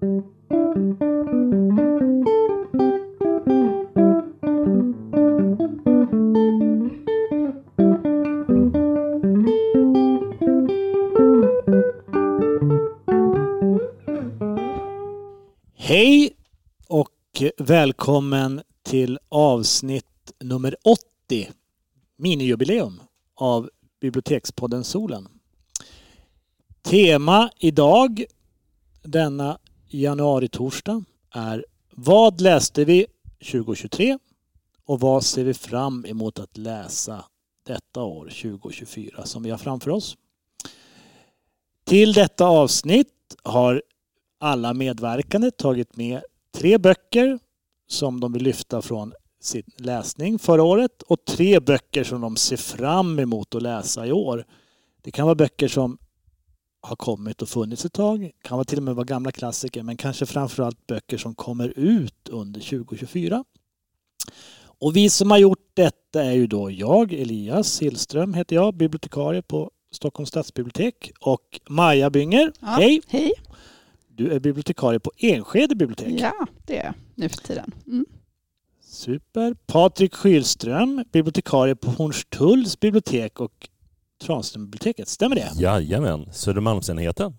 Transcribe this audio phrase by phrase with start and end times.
[0.00, 0.06] Hej
[16.88, 17.08] och
[17.58, 20.04] välkommen till avsnitt
[20.40, 21.50] nummer 80,
[22.16, 23.00] minijubileum
[23.34, 23.70] av
[24.00, 25.28] Bibliotekspodden Solen.
[26.82, 28.24] Tema idag,
[29.02, 29.58] denna
[29.90, 33.06] januari-torsdag, är Vad läste vi
[33.52, 34.18] 2023
[34.84, 37.24] och vad ser vi fram emot att läsa
[37.66, 40.16] detta år 2024 som vi har framför oss?
[41.84, 43.82] Till detta avsnitt har
[44.40, 46.22] alla medverkande tagit med
[46.54, 47.38] tre böcker
[47.88, 52.56] som de vill lyfta från sin läsning förra året och tre böcker som de ser
[52.56, 54.46] fram emot att läsa i år.
[55.02, 55.98] Det kan vara böcker som
[56.80, 59.96] har kommit och funnits ett tag, kan vara till och med vara gamla klassiker men
[59.96, 63.44] kanske framförallt böcker som kommer ut under 2024.
[64.62, 69.42] Och vi som har gjort detta är ju då jag, Elias Hillström heter jag, bibliotekarie
[69.42, 72.52] på Stockholms stadsbibliotek och Maja Bynger.
[72.60, 73.02] Ja, Hej!
[73.08, 73.32] Hej.
[74.08, 76.20] Du är bibliotekarie på Enskede bibliotek.
[76.20, 77.72] Ja, det är jag nu för tiden.
[77.86, 78.06] Mm.
[78.80, 79.54] Super.
[79.66, 83.68] Patrik Skylström, bibliotekarie på Hornstulls bibliotek och
[84.20, 85.08] Tranströmbiblioteket.
[85.08, 85.50] Stämmer det?
[85.56, 87.36] Jajamän, Södermalmsenheten.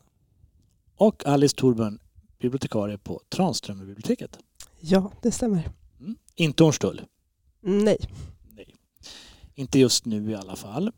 [0.98, 2.00] Och Alice Torben,
[2.40, 4.38] bibliotekarie på Tranströmbiblioteket.
[4.80, 5.70] Ja, det stämmer.
[6.00, 6.16] Mm.
[6.36, 7.02] Inte Hornstull.
[7.62, 7.98] Nej.
[8.56, 8.76] Nej.
[9.56, 10.92] Inte just nu i alla fall.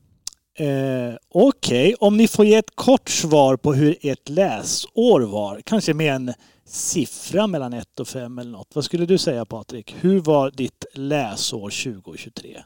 [0.55, 5.93] Eh, Okej, om ni får ge ett kort svar på hur ert läsår var, kanske
[5.93, 6.33] med en
[6.65, 8.75] siffra mellan 1 och 5 eller något.
[8.75, 9.95] Vad skulle du säga Patrik?
[9.99, 12.63] Hur var ditt läsår 2023?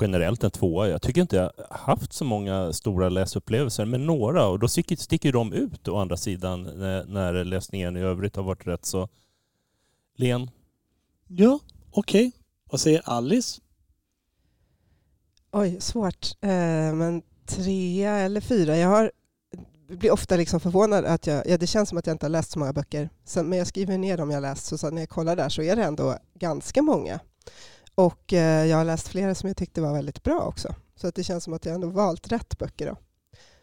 [0.00, 0.88] Generellt en tvåa.
[0.88, 4.46] Jag tycker inte jag haft så många stora läsupplevelser, men några.
[4.46, 8.42] Och då sticker, sticker de ut å andra sidan när, när läsningen i övrigt har
[8.42, 9.08] varit rätt så
[10.16, 10.50] len.
[11.26, 11.58] Ja,
[11.90, 12.32] okej.
[12.70, 13.60] Vad säger Alice?
[15.52, 16.32] Oj, svårt.
[16.40, 16.50] Eh,
[16.94, 18.76] men trea eller fyra.
[18.76, 19.12] Jag har,
[19.88, 22.50] blir ofta liksom förvånad att jag, ja, det känns som att jag inte har läst
[22.50, 23.10] så många böcker.
[23.24, 25.62] Sen, men jag skriver ner dem jag läst, så, så när jag kollar där så
[25.62, 27.20] är det ändå ganska många.
[28.06, 30.74] Och eh, jag har läst flera som jag tyckte var väldigt bra också.
[30.96, 32.86] Så att det känns som att jag ändå valt rätt böcker.
[32.86, 32.96] Då.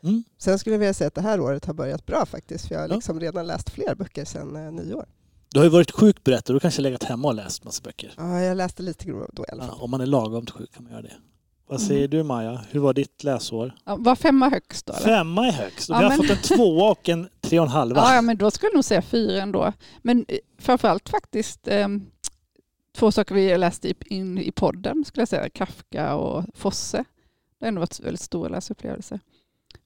[0.10, 0.24] Mm.
[0.38, 2.82] Sen skulle jag vilja säga att det här året har börjat bra faktiskt, för jag
[2.82, 2.96] har Ja.
[2.96, 5.06] liksom redan läst fler böcker sedan eh, nyår.
[5.50, 8.14] Du har ju varit sjuk berättar du kanske legat hemma och läst massa böcker.
[8.18, 9.80] Ja, jag läste lite då i alla Ja, fall.
[9.82, 11.14] om man är lagom sjuk kan man göra det.
[11.70, 11.88] Vad Mm.
[11.88, 12.62] säger du Maja?
[12.72, 13.76] Hur var ditt läsår?
[13.86, 14.94] Ja, var femma högst då?
[14.94, 15.06] Eller?
[15.06, 15.90] Femma är högst.
[15.90, 18.02] Ja, Vi har men- fått en tvåa och en tre och en halva.
[18.02, 19.74] Ja, ja, men då skulle jag nog säga fyra ändå.
[20.02, 21.88] Men eh, framförallt faktiskt eh,
[22.98, 25.50] två saker vi läste in i podden, skulle jag säga.
[25.50, 27.06] Kafka och Fosse.
[27.60, 29.20] Det har ändå varit väldigt stora läsupplevelser.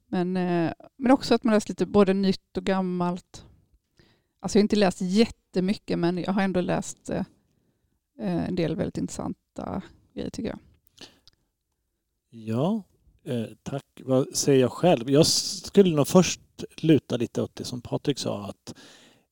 [0.08, 3.46] Men, eh, men också att man läst lite både nytt och gammalt.
[4.40, 7.24] Alltså jag har inte läst jättemycket, men jag har ändå läst eh,
[8.20, 9.82] eh, en del väldigt intressanta
[10.14, 10.60] grejer tycker jag.
[12.30, 12.84] Ja,
[13.24, 13.86] eh, tack.
[14.00, 15.10] Vad säger jag själv?
[15.10, 16.42] Jag skulle nog först
[16.78, 18.46] luta lite åt det som Patrik sa.
[18.46, 18.76] att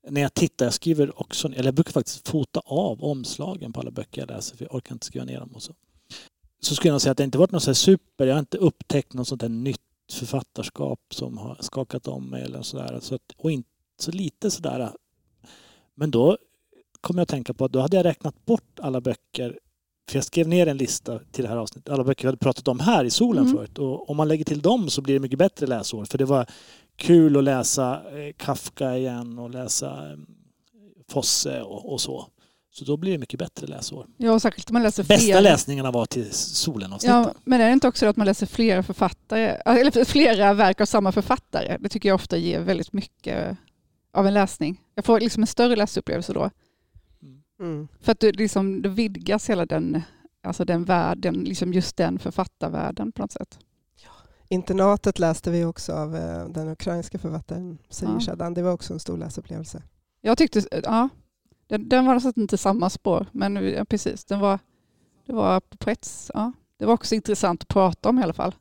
[0.09, 3.91] när jag tittar, jag skriver också, eller jag brukar faktiskt fota av omslagen på alla
[3.91, 5.49] böcker jag läser för jag orkar inte skriva ner dem.
[5.55, 5.73] Och så.
[6.61, 8.57] så skulle jag säga att det inte varit något så här super, jag har inte
[8.57, 9.81] upptäckt något sånt där nytt
[10.11, 12.99] författarskap som har skakat om mig eller sådär.
[13.01, 14.91] Så att, och inte så lite sådär.
[15.95, 16.37] Men då
[17.01, 19.59] kom jag att tänka på att då hade jag räknat bort alla böcker
[20.09, 21.93] för jag skrev ner en lista till det här avsnittet.
[21.93, 23.57] Alla böcker vi hade pratat om här i solen Mm.
[23.57, 23.77] förut.
[23.77, 26.05] Och om man lägger till dem så blir det mycket bättre läsår.
[26.05, 26.45] För det var
[26.99, 30.17] kul att läsa eh, Kafka igen och läsa eh,
[31.09, 32.27] Fosse och, och så.
[32.71, 34.07] Så då blir det mycket bättre läsår.
[34.17, 35.39] Ja, särskilt om man läser Bästa flera.
[35.39, 37.17] läsningarna var till solen-avsnitten.
[37.17, 40.85] Ja, men är det inte också att man läser flera författare, eller flera verk av
[40.85, 41.77] samma författare?
[41.79, 43.57] Det tycker jag ofta ger väldigt mycket
[44.13, 44.81] av en läsning.
[44.95, 46.49] Jag får liksom en större läsupplevelse då.
[47.59, 47.87] Mm.
[48.01, 50.01] För att det, liksom, det vidgas hela den,
[50.43, 53.59] alltså den världen, liksom just den författarvärlden på något sätt.
[54.49, 58.19] Internatet läste vi också av eh, den ukrainska författaren Ja.
[58.19, 58.53] Shadan.
[58.53, 59.83] Det var också en stor läsupplevelse.
[60.21, 61.09] Jag tyckte, ja,
[61.67, 64.59] den, den var nästan inte samma spår, men ja, precis, den var,
[65.25, 68.55] det var på ett, ja, det var också intressant att prata om i alla fall.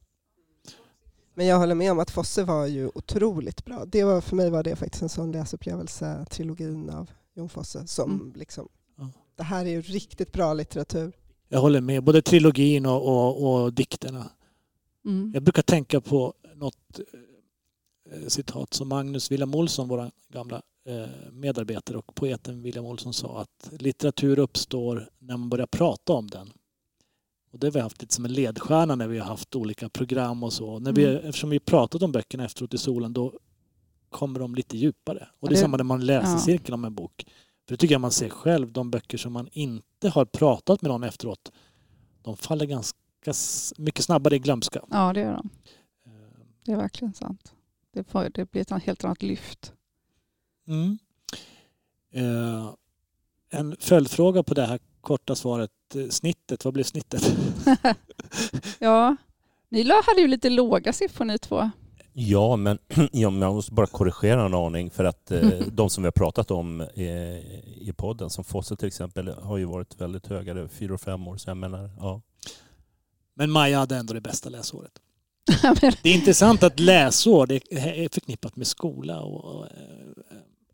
[1.34, 3.84] Men jag håller med om att Fosse var ju otroligt bra.
[3.84, 7.86] Det var, för mig var det faktiskt en sån läsupplevelse, trilogin av Jon Fosse.
[7.86, 8.32] Som Mm.
[8.36, 9.08] liksom, Ja.
[9.36, 11.12] Det här är ju riktigt bra litteratur.
[11.48, 12.04] Jag håller med.
[12.04, 14.24] Både trilogin och, och, och dikterna.
[15.04, 15.30] Mm.
[15.34, 17.00] Jag brukar tänka på något
[18.12, 23.40] eh, citat som Magnus William Olsson, vår gamla eh, medarbetare och poeten William Olsson sa
[23.40, 26.52] att litteratur uppstår när man börjar prata om den.
[27.52, 30.42] Och det har vi haft lite som en ledstjärna när vi har haft olika program
[30.42, 30.78] och så.
[30.78, 31.16] När vi, Mm.
[31.28, 33.38] Eftersom vi pratat om böckerna efteråt i solen då
[34.10, 35.28] kommer de lite djupare.
[35.40, 36.38] Och det är Det- samma när man läser ja.
[36.38, 37.24] cirkel om en bok.
[37.68, 40.88] För det tycker jag man ser själv, de böcker som man inte har pratat med
[40.90, 41.52] någon efteråt,
[42.22, 42.98] de faller ganska
[43.30, 44.80] s- mycket snabbare i glömska.
[44.90, 45.48] Ja, det gör de.
[46.64, 47.52] Det är verkligen sant.
[47.94, 49.72] Det, får, det blir ett helt annat lyft.
[50.68, 50.98] Mm.
[52.12, 52.70] Eh,
[53.50, 55.70] en följdfråga på det här korta svaret.
[55.94, 57.36] Eh, Snittet, vad blev snittet?
[58.78, 59.16] ja,
[59.68, 61.70] ni hade ju lite låga siffror ni två.
[62.12, 62.78] Ja, men
[63.12, 66.12] ja, men jag måste bara korrigera en aning för att eh, de som vi har
[66.12, 67.06] pratat om eh,
[67.88, 70.54] i podden, som Fosse till exempel, har ju varit väldigt höga.
[70.54, 71.36] Det är fyra och fem år.
[71.36, 72.22] Så jag menar, ja.
[73.38, 74.92] Men Maja hade ändå det bästa läsåret.
[75.62, 79.72] Men- Det är intressant att läsår det är förknippat med skola och eh,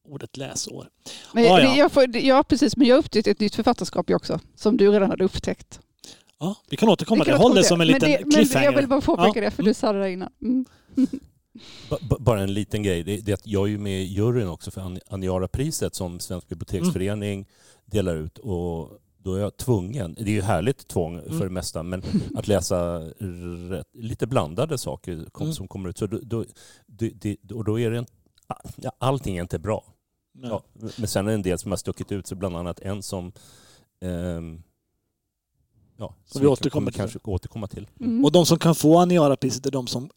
[0.09, 0.89] ordet läsår.
[1.33, 1.77] Men Ja, det- ja.
[1.77, 2.77] Jag får, ja, precis.
[2.77, 5.81] Men jag har upptäckt ett nytt författarskap också, som du redan hade upptäckt.
[6.39, 7.25] Ja, vi kan återkomma.
[7.25, 8.65] Vi kan det håller som en liten men det, Men cliffhanger.
[8.67, 9.41] jag vill bara påpeka Ja.
[9.45, 9.71] det, för Mm.
[9.71, 10.33] du sa det där innan.
[10.43, 10.65] Mm.
[12.21, 13.03] Bara en liten grej.
[13.03, 16.21] Det, det är att jag är ju med i juryn också för An- Aniara-priset som
[16.21, 17.47] Svensk biblioteksförening
[17.87, 18.39] delar ut.
[18.39, 18.91] Och
[19.25, 21.41] då är jag tvungen, det är ju härligt tvång för Mm.
[21.41, 22.03] det mesta, men
[22.35, 22.99] att läsa
[23.71, 25.55] rätt, lite blandade saker kom, Mm.
[25.55, 25.99] som kommer ut.
[25.99, 26.45] Så då, då,
[26.87, 28.07] det, och då är det en,
[28.99, 29.85] allting är inte bra.
[30.43, 30.63] Ja,
[30.99, 33.33] men sen är det en del som har stuckit ut sig, bland annat en som
[34.01, 34.63] ehm,
[35.97, 37.01] ja, Som vi vi återkommer till.
[37.01, 37.89] kanske återkomma till.
[38.01, 38.25] Mm.
[38.25, 40.11] Och de som kan få Aniara-priset är de som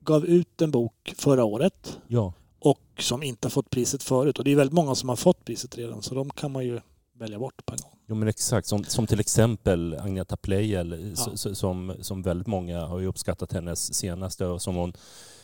[0.00, 4.38] gav ut en bok förra året Ja, och som inte har fått priset förut.
[4.38, 6.80] Och det är väldigt många som har fått priset redan så de kan man ju
[7.18, 7.98] välja bort på en gång.
[8.06, 11.54] Jo men exakt, som, som till exempel Agneta Pleijel s- Ja.
[11.54, 14.92] som, som väldigt många har ju uppskattat hennes senaste och som hon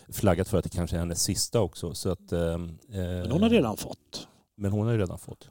[0.08, 1.94] flaggat för att det kanske är hennes sista också.
[1.94, 4.28] Så att, ehm, Men hon har redan fått.
[4.56, 5.48] Men hon har ju redan fått.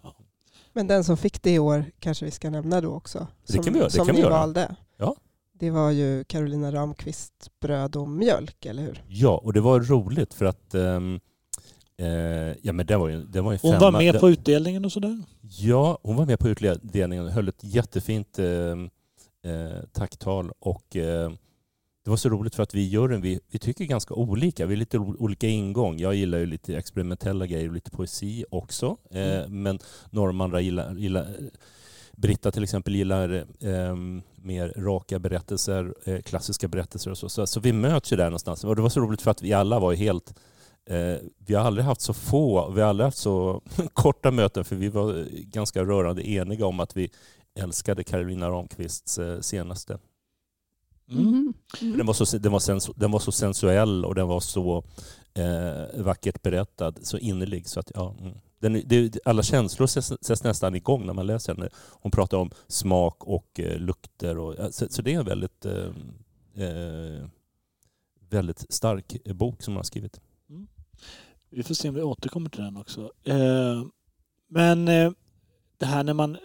[0.74, 3.27] Men den som fick det i år kanske vi ska nämna då också.
[3.48, 4.39] Det Som, kan vi göra, det som kan vi ni göra.
[4.39, 4.75] valde.
[4.98, 5.16] Ja.
[5.54, 9.04] Det var ju Carolina Ramqvist Bröd och mjölk, eller hur?
[9.07, 11.00] Ja, och det var roligt för att eh,
[12.62, 14.92] ja, men det var ju, det var ju Hon femma- var med på utdelningen och
[14.92, 15.22] sådär.
[15.42, 18.46] Ja, hon var med på utdelningen och höll ett jättefint eh,
[19.51, 20.51] eh, tacktal.
[20.60, 21.31] Och, eh,
[22.06, 24.66] det var så roligt för att vi i juryn, vi, vi tycker ganska olika.
[24.66, 25.98] Vi har lite olika ingång.
[26.00, 28.98] Jag gillar ju lite experimentella grejer och lite poesi också.
[29.12, 29.80] Eh, Men
[30.10, 31.28] några av andra gillar, gillar
[32.16, 33.95] Britta till exempel gillar eh,
[34.36, 37.30] mer raka berättelser, eh, klassiska berättelser och så.
[37.30, 37.48] så.
[37.48, 38.63] Så vi möts ju där någonstans.
[38.63, 40.36] Och det var så roligt för att vi alla var helt Eh,
[41.38, 43.62] vi har aldrig haft så få, vi har aldrig haft så
[43.94, 47.12] korta möten för vi var ganska rörande eniga om att vi
[47.56, 50.00] älskade Carolina Ramqvists eh, senaste.
[51.12, 51.28] Mm.
[51.28, 51.54] Mm.
[51.82, 51.98] Mm.
[51.98, 54.84] Den, var så, den, var sens, den var så sensuell och den var så
[55.34, 57.68] eh, vackert berättad, så innerlig.
[57.68, 58.34] Så att, ja, mm.
[58.60, 61.70] den, det, alla känslor sätts, nästan igång när man läser henne.
[61.76, 64.38] Hon pratar om smak och eh, lukter.
[64.38, 65.88] Och, så, så det är en väldigt, eh,
[66.66, 67.28] eh,
[68.30, 70.20] väldigt stark bok som hon har skrivit.
[71.50, 73.12] Vi får se om vi återkommer till den också.
[73.24, 73.84] Eh,
[74.48, 75.12] men eh,
[75.78, 76.38] det här när man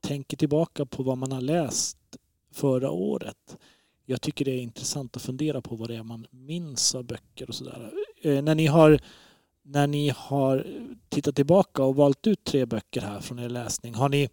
[0.00, 1.98] tänker tillbaka på vad man har läst
[2.52, 3.56] förra året.
[4.06, 7.48] Jag tycker det är intressant att fundera på vad det är man minns av böcker
[7.48, 7.92] och sådär.
[8.22, 9.00] Eh, när ni har,
[9.62, 10.66] när ni har
[11.08, 13.94] tittat tillbaka och valt ut tre böcker här från er läsning.
[13.94, 14.28] Har ni,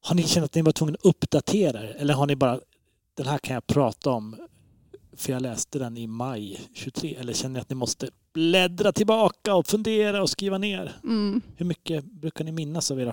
[0.00, 1.96] har ni känt att ni var tvungna att uppdatera er?
[1.98, 2.60] Eller har ni bara,
[3.14, 4.36] den här kan jag prata om
[5.12, 7.14] för jag läste den i maj 23.
[7.14, 10.92] Eller känner ni att ni måste bläddra tillbaka och fundera och skriva ner?
[11.04, 11.40] Mm.
[11.56, 13.12] Hur mycket brukar ni minnas av era...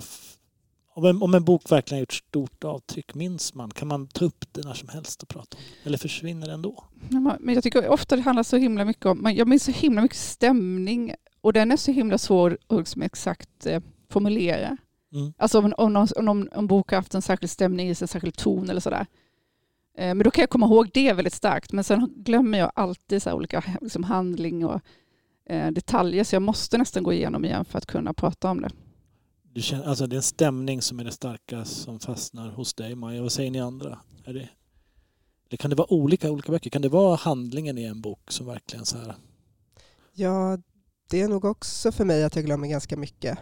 [0.94, 3.70] Om en, om en bok verkligen har gjort stort avtryck, minns man?
[3.70, 5.88] Kan man ta upp det när som helst och prata om det?
[5.88, 6.84] Eller försvinner det ändå?
[7.08, 10.16] Men- jag tycker ofta det handlar så himla mycket om, jag minns så himla mycket
[10.16, 14.76] stämning och den är så himla svår att liksom exakt eh, formulera.
[15.12, 15.32] Mm.
[15.38, 18.80] Alltså om, om, om, om bok har haft en särskild stämning, en särskild ton eller
[18.80, 19.06] sådär.
[19.98, 21.72] Eh, Men då kan jag komma ihåg det väldigt starkt.
[21.72, 24.80] Men sen glömmer jag alltid så olika liksom handling och
[25.72, 26.24] detaljer.
[26.24, 28.70] Så jag måste nästan gå igenom igen för att kunna prata om det.
[29.52, 32.94] Du känner, alltså det är en stämning som är det starka som fastnar hos dig,
[32.94, 33.22] Maja.
[33.22, 33.98] Vad säger ni andra?
[34.24, 34.48] Är det,
[35.48, 36.70] eller kan det vara olika olika böcker?
[36.70, 39.14] Kan det vara handlingen i en bok som verkligen så här...
[40.12, 40.58] Ja,
[41.10, 43.38] det är nog också för mig att jag glömmer ganska mycket.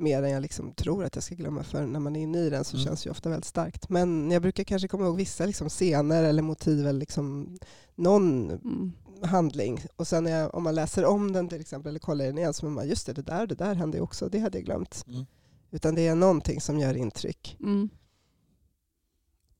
[0.00, 1.62] Mer än jag liksom tror att jag ska glömma.
[1.62, 2.84] För när man är inne i den så Mm.
[2.86, 3.88] känns det ju ofta väldigt starkt.
[3.88, 7.58] Men jag brukar kanske komma ihåg vissa liksom scener eller motiv eller liksom
[7.94, 8.92] någon Mm.
[9.22, 9.80] handling.
[9.96, 12.66] Och sen jag, om man läser om den till exempel eller kollar den igen så
[12.66, 14.28] är man just det, det där, det där hände ju också.
[14.28, 15.04] Det hade jag glömt.
[15.08, 15.24] Mm.
[15.70, 17.56] Utan det är någonting som gör intryck.
[17.60, 17.88] Mm.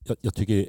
[0.06, 0.68] jag, jag tycker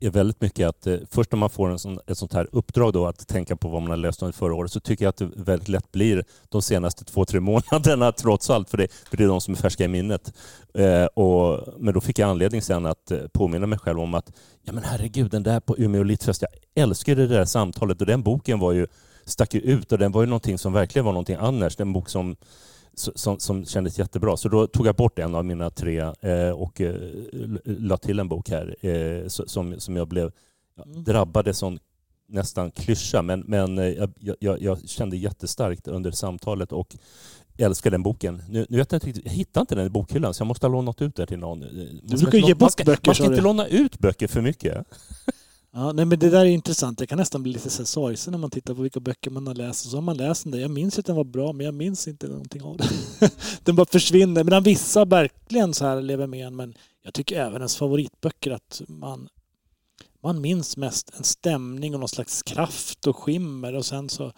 [0.00, 2.92] är väldigt mycket att eh, först när man får en sån, ett sånt här uppdrag
[2.92, 5.16] då att tänka på vad man har läst under förra året så tycker jag att
[5.16, 9.24] det väldigt lätt blir de senaste två, tre månaderna trots allt för det, för det
[9.24, 10.32] är de som är färska i minnet.
[10.74, 14.32] Eh, och, men då fick jag anledning sen att eh, påminna mig själv om att
[14.62, 18.22] ja men herregud den där på Umeå Litfest, jag älskar det där samtalet och den
[18.22, 18.86] boken var ju
[19.24, 21.76] stack ju ut och den var ju någonting som verkligen var någonting annars.
[21.76, 22.36] Den bok som,
[23.14, 24.36] som, som kändes jättebra.
[24.36, 26.94] Så då tog jag bort en av mina tre eh, och eh,
[27.64, 30.32] la till en bok här eh, som, som jag blev
[30.86, 31.04] Mm.
[31.04, 31.78] drabbade sån
[32.28, 36.96] nästan klyscha, men, men eh, jag, jag, jag kände jättestarkt under samtalet och
[37.58, 38.42] älskar den boken.
[38.48, 40.72] Nu, nu vet jag, inte jag hittar inte den i bokhyllan så jag måste ha
[40.72, 41.58] lånat ut den till någon.
[41.58, 41.68] Man
[42.02, 43.44] brukar inte ge man bort ska, böcker, Man ska sa inte du.
[43.44, 44.86] låna ut böcker för mycket.
[45.72, 47.00] Ja, nej, men det där är intressant.
[47.00, 49.54] Jag kan nästan bli lite så sorgsen när man tittar på vilka böcker man har
[49.54, 49.84] läst.
[49.84, 50.58] Och så har man läst den där.
[50.58, 52.88] Jag minns att den var bra, men jag minns inte någonting av den.
[53.64, 54.44] den bara försvinner.
[54.44, 56.56] Medan vissa verkligen så här lever med en.
[56.56, 59.28] Men jag tycker även ens favoritböcker att man,
[60.22, 64.32] man minns mest en stämning och någon slags kraft och skimmer och sen så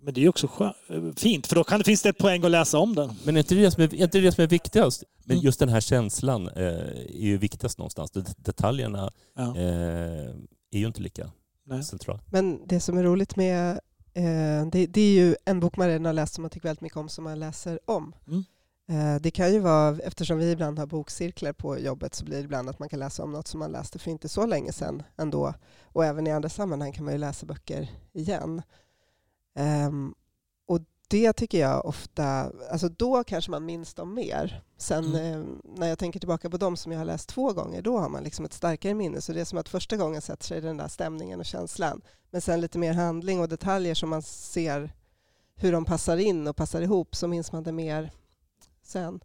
[0.00, 2.50] men det är ju också skö- fint för då kan, finns det ett poäng att
[2.50, 3.10] läsa om den.
[3.24, 5.04] Men är inte det som är, är, inte det som är viktigast?
[5.24, 5.44] Men Mm.
[5.44, 8.10] just den här känslan eh, är ju viktigast någonstans.
[8.10, 10.28] Det- Detaljerna Ja, eh,
[10.70, 11.30] är ju inte lika
[11.66, 11.82] nej.
[11.84, 12.20] centrala.
[12.30, 13.70] Men det som är roligt med
[14.14, 16.80] eh, det, det är ju en bok man redan har läst som man tycker väldigt
[16.82, 18.14] mycket om som man läser om.
[18.28, 18.44] Mm.
[18.90, 22.42] Eh, det kan ju vara, eftersom vi ibland har bokcirklar på jobbet så blir det
[22.44, 25.02] ibland att man kan läsa om något som man läste för inte så länge sedan
[25.18, 25.54] ändå.
[25.82, 28.62] Och även i andra sammanhang kan man ju läsa böcker igen.
[29.58, 30.14] Ehm,
[30.66, 34.62] och det tycker jag ofta, alltså då kanske man minns dem mer.
[34.76, 35.42] Sen Mm.
[35.42, 35.46] eh,
[35.76, 38.24] när jag tänker tillbaka på dem som jag har läst två gånger, då har man
[38.24, 39.20] liksom ett starkare minne.
[39.20, 42.02] Så det är som att första gången sätter sig den där stämningen och känslan.
[42.30, 44.92] Men sen lite mer handling och detaljer som man ser
[45.54, 48.10] hur de passar in och passar ihop så minns man det mer
[48.82, 49.20] sen.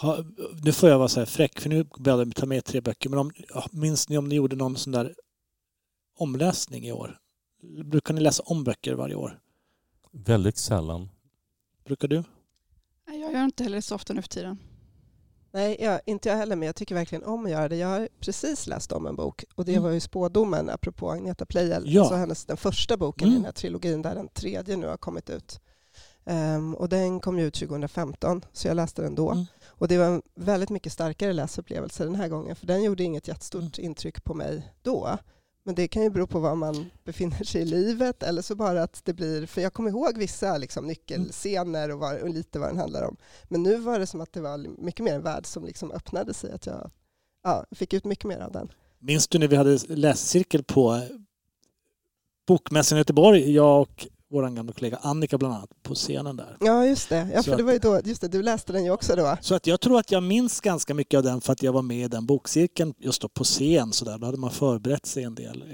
[0.00, 0.18] Ha,
[0.62, 3.10] nu får jag vara så här fräck för nu började jag ta med tre böcker.
[3.10, 3.32] Men om,
[3.72, 5.14] minns ni om ni gjorde någon sån där
[6.18, 7.18] omläsning i år?
[7.84, 9.40] Brukar ni läsa om böcker varje år?
[10.24, 11.08] Väldigt sällan.
[11.84, 12.22] Brukar du?
[13.08, 14.58] Nej, Jag gör inte heller så ofta nu för tiden.
[15.52, 17.76] Nej, jag, inte jag heller, men jag tycker verkligen om att göra det.
[17.76, 19.82] Jag har precis läst om en bok och det Mm.
[19.82, 21.82] var ju Spådomen, apropå Agneta Pleijel.
[21.86, 22.00] Ja.
[22.00, 23.42] Alltså hennes, den första boken i Mm.
[23.42, 25.60] den här trilogin där den tredje nu har kommit ut.
[26.24, 29.30] Ehm, och den kom ju ut 2015, så jag läste den då.
[29.30, 29.44] Mm.
[29.66, 33.28] Och det var en väldigt mycket starkare läsupplevelse den här gången, för den gjorde inget
[33.28, 33.90] jättestort Mm.
[33.90, 35.18] intryck på mig då.
[35.66, 38.82] Men det kan ju bero på var man befinner sig i livet eller så bara
[38.82, 42.68] att det blir, för jag kommer ihåg vissa liksom, nyckelscener och, var, och lite vad
[42.68, 43.16] den handlar om.
[43.44, 46.34] Men nu var det som att det var mycket mer en värld som liksom öppnade
[46.34, 46.90] sig, att jag
[47.42, 48.72] ja, fick ut mycket mer av den.
[48.98, 51.02] Minns du när vi hade läscirkel på
[52.46, 53.52] Bokmässan i Göteborg?
[53.52, 56.56] Jag och vår gamla kollega Annika bland annat på scenen där.
[56.60, 57.28] Ja, just det.
[57.34, 59.36] Ja, för det var ju då, just det, du läste den ju också då.
[59.40, 61.82] Så att jag tror att jag minns ganska mycket av den för att jag var
[61.82, 63.92] med i den bokcirkeln just då på scen.
[63.92, 64.18] Så där.
[64.18, 65.64] Då hade man förberett sig en del.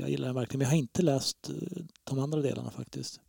[0.00, 0.58] Jag gillar den verkligen.
[0.58, 3.20] Men jag har inte läst eh, de andra delarna faktiskt.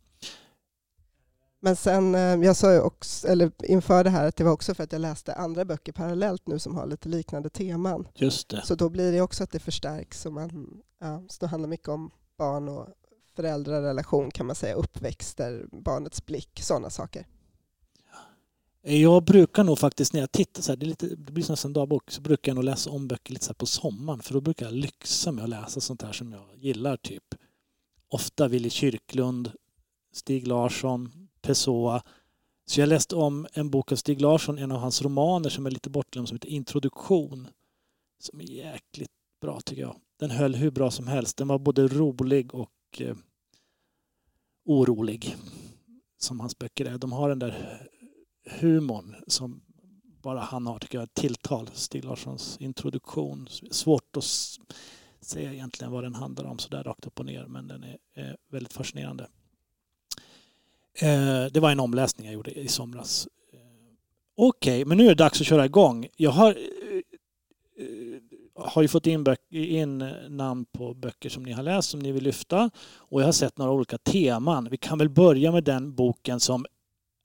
[1.60, 4.74] Men sen, eh, jag sa ju också, eller inför det här att det var också
[4.74, 8.08] för att jag läste andra böcker parallellt nu som har lite liknande teman.
[8.14, 8.62] Just det.
[8.64, 10.26] Så då blir det också att det förstärks.
[10.26, 12.88] Och man, ja, så det handlar mycket om barn och
[13.34, 17.26] föräldrarelation kan man säga, uppväxter, barnets blick, sådana saker.
[18.84, 21.68] Jag brukar nog faktiskt när jag tittar så här, det, är lite, det blir som
[21.68, 24.20] en dagbok, så brukar jag nog läsa om böcker lite så här på sommaren.
[24.20, 26.96] För då brukar jag lyxa med att läsa sånt här som jag gillar.
[26.96, 27.34] typ.
[28.08, 29.52] Ofta Willy Kyrklund,
[30.12, 32.02] Stig Larsson, Pessoa.
[32.66, 35.70] Så jag läste om en bok av Stig Larsson, en av hans romaner som är
[35.70, 37.48] lite bortglömd som heter Introduktion.
[38.18, 39.10] Som är jäkligt
[39.40, 39.96] bra tycker jag.
[40.20, 41.36] Den höll hur bra som helst.
[41.36, 42.68] Den var både rolig och
[43.00, 43.16] eh,
[44.64, 45.36] orolig.
[46.18, 46.98] Som hans böcker är.
[46.98, 47.88] De har den där
[48.60, 49.62] humorn som
[50.22, 51.70] bara han har, tycker jag, tilltal.
[51.72, 53.48] Stig Larssons introduktion.
[53.70, 54.24] Svårt att
[55.20, 58.34] säga egentligen vad den handlar om sådär rakt upp och ner, men den är eh,
[58.50, 59.28] väldigt fascinerande.
[60.94, 63.28] Eh, det var en omläsning jag gjorde i somras.
[63.52, 63.58] Eh,
[64.34, 66.08] Okej, men nu är det dags att köra igång.
[66.16, 67.00] Jag har, eh,
[67.86, 68.11] eh,
[68.54, 72.12] har ju fått in, böck, in namn på böcker som ni har läst, som ni
[72.12, 72.70] vill lyfta.
[72.96, 74.68] Och jag har sett några olika teman.
[74.70, 76.66] Vi kan väl börja med den boken som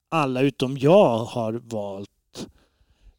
[0.10, 2.10] alla utom jag har valt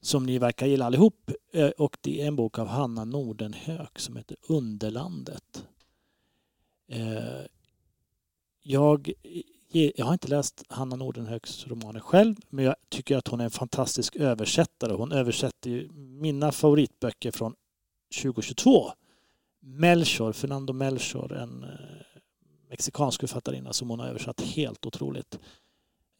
[0.00, 1.30] som ni verkar gilla allihop.
[1.52, 5.66] Eh, och det är en bok av Hanna Nordenhök som heter Underlandet.
[6.90, 7.46] Eh,
[8.62, 9.12] jag,
[9.70, 13.50] jag har inte läst Hanna Nordenhöks romaner själv men jag tycker att hon är en
[13.50, 14.92] fantastisk översättare.
[14.92, 17.54] Hon översätter ju mina favoritböcker från
[18.22, 18.92] 2022.
[19.60, 21.70] Melchor, Fernando Melchor, en eh,
[22.70, 25.38] mexikansk författarinna som hon har översatt helt otroligt.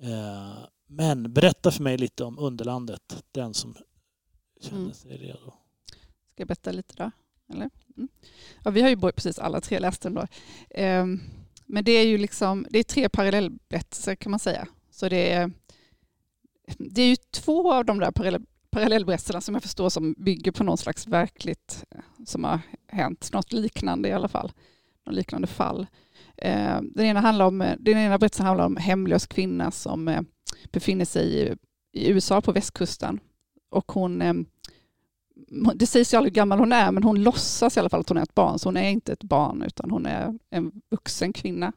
[0.02, 0.59] Eh,
[0.90, 3.75] Men berätta för mig lite om Underlandet, den som
[4.61, 4.92] känner Mm.
[4.92, 5.52] sig redo.
[6.33, 7.11] Ska jag berätta lite då?
[7.54, 7.71] Eller?
[7.97, 8.09] Mm.
[8.64, 10.26] Ja, vi har ju precis alla tre läst den då.
[10.71, 11.21] Ehm,
[11.66, 14.68] men det är ju liksom, det är tre parallellberättelser kan man säga.
[14.90, 15.50] Så det är,
[16.78, 20.64] det är ju två av de där parallell, parallellberättelserna som jag förstår som bygger på
[20.64, 24.52] någon slags verkligt eh, som har hänt, något liknande i alla fall.
[25.06, 25.87] Något liknande fall.
[26.37, 30.26] Eh, den, ena handlar om, eh, den ena berättelsen handlar om en hemlös kvinna som
[30.72, 31.54] befinner sig i,
[31.92, 33.20] i USA på västkusten.
[33.70, 34.46] Och hon,
[35.75, 38.08] det sägs ju aldrig hur gammal hon är, men hon låtsas i alla fall att
[38.08, 38.58] hon är ett barn.
[38.58, 41.72] Så hon är inte ett barn, utan hon är en vuxen kvinna.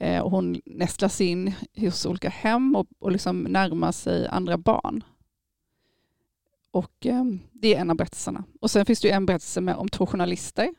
[0.00, 5.04] Eh, och hon nästlas in hos olika hem och, och liksom närmar sig andra barn.
[6.76, 8.44] Och eh, det är en av berättelserna.
[8.60, 10.74] Och sen finns det en berättelse med, om två journalister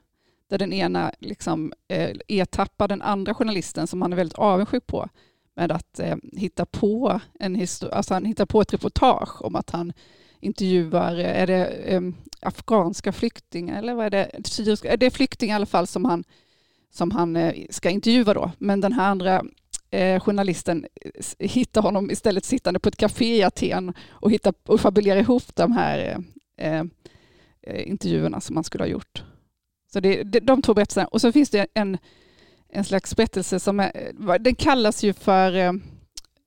[0.50, 5.10] där den ena liksom, eh, ertappar den andra journalisten som han är väldigt avundsjuk på
[5.56, 9.94] med att eh, hitta på en alltså han hittar på ett reportage om att han
[10.39, 12.01] intervjuar, eh, är det eh,
[12.42, 14.32] afghanska flyktingar eller vad är det?
[14.44, 16.24] syriska, eh, är flyktingar i alla fall som han,
[16.92, 18.51] som han eh, ska intervjua då.
[18.58, 19.44] Men den här andra
[19.91, 24.53] eh, journalisten eh, hitta hittar honom istället sittande på ett café i Aten och, hitta,
[24.65, 26.24] och fabulerar ihop de här
[26.58, 26.79] eh,
[27.62, 29.24] eh intervjuerna som han skulle ha gjort.
[29.94, 31.08] Så det, det, de två berättelserna.
[31.08, 31.98] Och så finns det en,
[32.70, 35.53] en slags berättelse som är, eh, den kallas ju för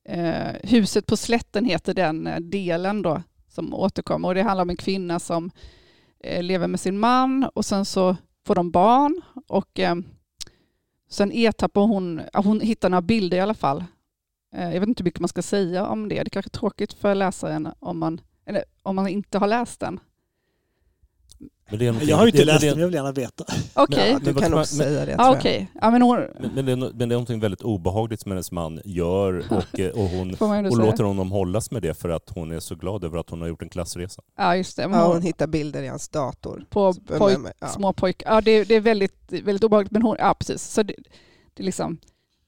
[0.09, 4.27] eh, Huset på slätten heter den delen då som återkommer.
[4.27, 5.51] Och det handlar om en kvinna som
[6.23, 9.95] eh, lever med sin man och sen så får de barn och eh,
[11.11, 13.83] sen ertappar hon, hon hittar några bilder i alla fall.
[14.55, 16.15] Eh, jag vet inte hur mycket man ska säga om det.
[16.15, 19.79] Det är kanske är tråkigt för läsaren om man, eller om man inte har läst
[19.79, 19.99] den
[21.79, 23.43] jag har ju inte läst den, men jag vill gärna veta.
[23.73, 23.83] Okej.
[23.83, 24.09] Okay.
[24.09, 25.15] Ja, du kan också säga det.
[25.17, 25.65] Ah, okay.
[25.81, 26.19] ja, men, hon...
[26.39, 29.79] men, men, det är, men det är någonting väldigt obehagligt som hennes man gör och,
[29.79, 30.35] eh, och hon
[30.65, 33.41] och låter honom hållas med det för att hon är så glad över att hon
[33.41, 34.21] har gjort en klassresa.
[34.37, 34.83] Ja, just det.
[34.83, 36.65] Hon, ja, hon hittar bilder i hans dator.
[36.69, 37.67] På pojk, ja.
[37.67, 38.33] små pojkar.
[38.33, 39.91] Ja, det, det, är väldigt, väldigt obehagligt.
[39.91, 40.63] Men hon, ja, precis.
[40.63, 40.95] Så det,
[41.53, 41.97] det är liksom...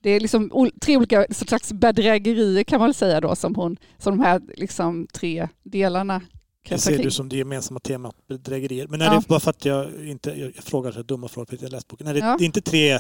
[0.01, 4.17] Det är liksom tre olika slags bedrägerier kan man väl säga då som, hon, som
[4.17, 6.21] de här liksom tre delarna
[6.69, 8.87] det ser du som det gemensamma temat bedrägerier.
[8.87, 9.13] Men är ja.
[9.13, 11.87] det bara för att jag inte jag frågar så dumma frågor för att jag läst
[11.87, 12.07] boken.
[12.07, 12.35] Är det, ja.
[12.37, 12.99] det är inte tre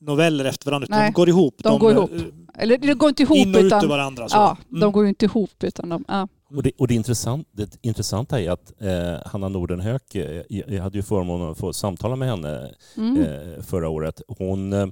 [0.00, 1.54] noveller efter varandra utan Nej, de går ihop.
[1.58, 2.10] De, de går ihop.
[2.58, 3.78] Eller det går inte ihop in och utan...
[3.78, 4.28] ut ur varandra.
[4.28, 4.36] Så.
[4.36, 4.80] Ja, mm.
[4.80, 6.04] de går inte ihop utan de...
[6.08, 6.28] Ja.
[6.56, 10.98] Och det, och det, intressant, det intressanta är att eh, Hanna Nordenhök, eh, jag hade
[10.98, 13.22] ju förmånen att få samtala med henne mm.
[13.22, 14.22] eh, förra året.
[14.28, 14.86] Hon eh,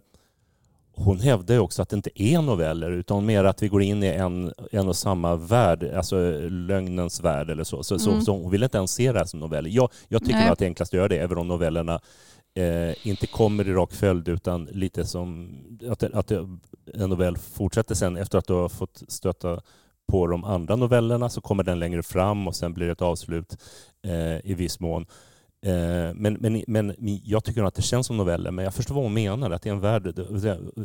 [0.95, 4.03] hon hävdar ju också att det inte är noveller utan mer att vi går in
[4.03, 6.17] i en, en och samma värld, alltså
[6.49, 7.83] lögnens värld eller så.
[7.83, 8.05] Så, mm.
[8.05, 9.71] så, så hon vill inte ens se det här som noveller.
[9.71, 12.01] Jag, jag tycker att det är enklast att göra det, även om novellerna
[12.55, 15.59] eh, inte kommer i rak följd utan lite som
[15.91, 16.61] att, att en
[16.95, 19.61] novell fortsätter sen efter att du har fått stöta
[20.09, 23.57] på de andra novellerna så kommer den längre fram och sen blir det ett avslut
[24.07, 25.07] eh, i viss mån.
[25.67, 29.05] Eh, men, men, men jag tycker att det känns som noveller, men jag förstår vad
[29.05, 29.51] hon menar.
[29.51, 30.19] Att det är en värld,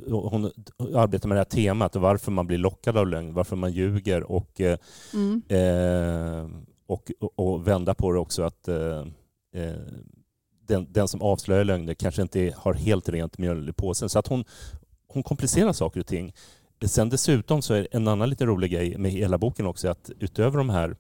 [0.10, 0.52] hon
[0.96, 4.62] arbetar med det här temat, varför man blir lockad av lögn, varför man ljuger och,
[4.62, 4.78] eh,
[5.14, 5.42] mm.
[5.48, 6.50] eh,
[6.88, 8.44] och, och, och, vända på det också.
[8.44, 8.70] att
[10.68, 14.10] den, den som avslöjar lögner kanske inte har helt rent mjöl i påsen.
[14.10, 14.46] Så att hon,
[15.08, 16.34] hon komplicerar saker och ting.
[16.86, 20.58] Sen dessutom så är en annan lite rolig grej med hela boken också att utöver
[20.58, 20.96] de här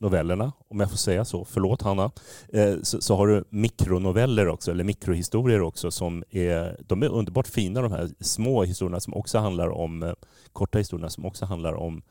[0.00, 2.10] novellerna, om jag får säga så, förlåt Hanna,
[2.52, 7.48] eh, så, så, har du mikronoveller också, eller mikrohistorier också, som är, de är underbart
[7.48, 10.12] fina de här små historierna som också handlar om, eh,
[10.52, 12.02] korta historierna som också handlar om,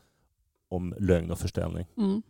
[0.68, 1.86] om lögn och förställning.
[1.96, 2.22] Mm.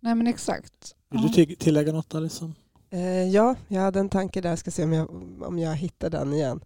[0.00, 0.94] Nej men exakt.
[1.10, 2.54] Vill du tillägga något Alison?
[2.90, 5.10] Eh, ja, jag hade en tanke där, ska se om jag,
[5.42, 6.60] om jag hittar den igen.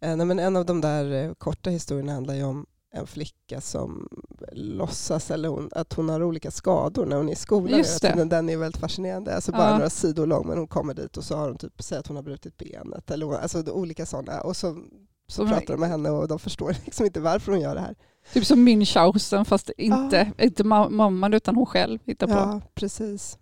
[0.00, 3.60] Eh, nej, men en av de där eh, korta historierna handlar ju om en flicka
[3.60, 4.08] som
[4.52, 7.78] låtsas eller hon, att hon har olika skador när hon är i skolan.
[7.78, 8.24] Just det.
[8.24, 9.34] Den är väldigt fascinerande.
[9.34, 9.76] Alltså bara ja.
[9.76, 12.16] några sidor lång men hon kommer dit och så har hon typ, säger att hon
[12.16, 13.10] har brutit benet.
[13.10, 14.40] Eller, alltså olika sådana.
[14.40, 14.82] Och så,
[15.28, 17.96] så pratar de med henne och de förstår liksom inte varför hon gör det här.
[18.32, 20.44] Typ som Münchhausen fast inte, ja.
[20.44, 22.32] inte mamman utan hon själv hittar på.
[22.32, 23.38] Ja, precis.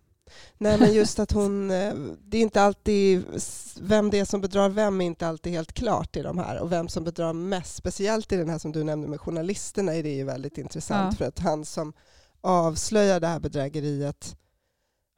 [0.58, 1.70] Nej, men just att hon...
[1.70, 3.24] Eh, det är inte alltid...
[3.80, 6.60] Vem det är som bedrar vem är inte alltid helt klart i de här.
[6.60, 10.02] Och vem som bedrar mest, speciellt i den här som du nämnde med journalisterna, är
[10.02, 11.12] det ju väldigt intressant.
[11.12, 11.16] Ja.
[11.16, 11.92] För att han som
[12.40, 14.36] avslöjar det här bedrägeriet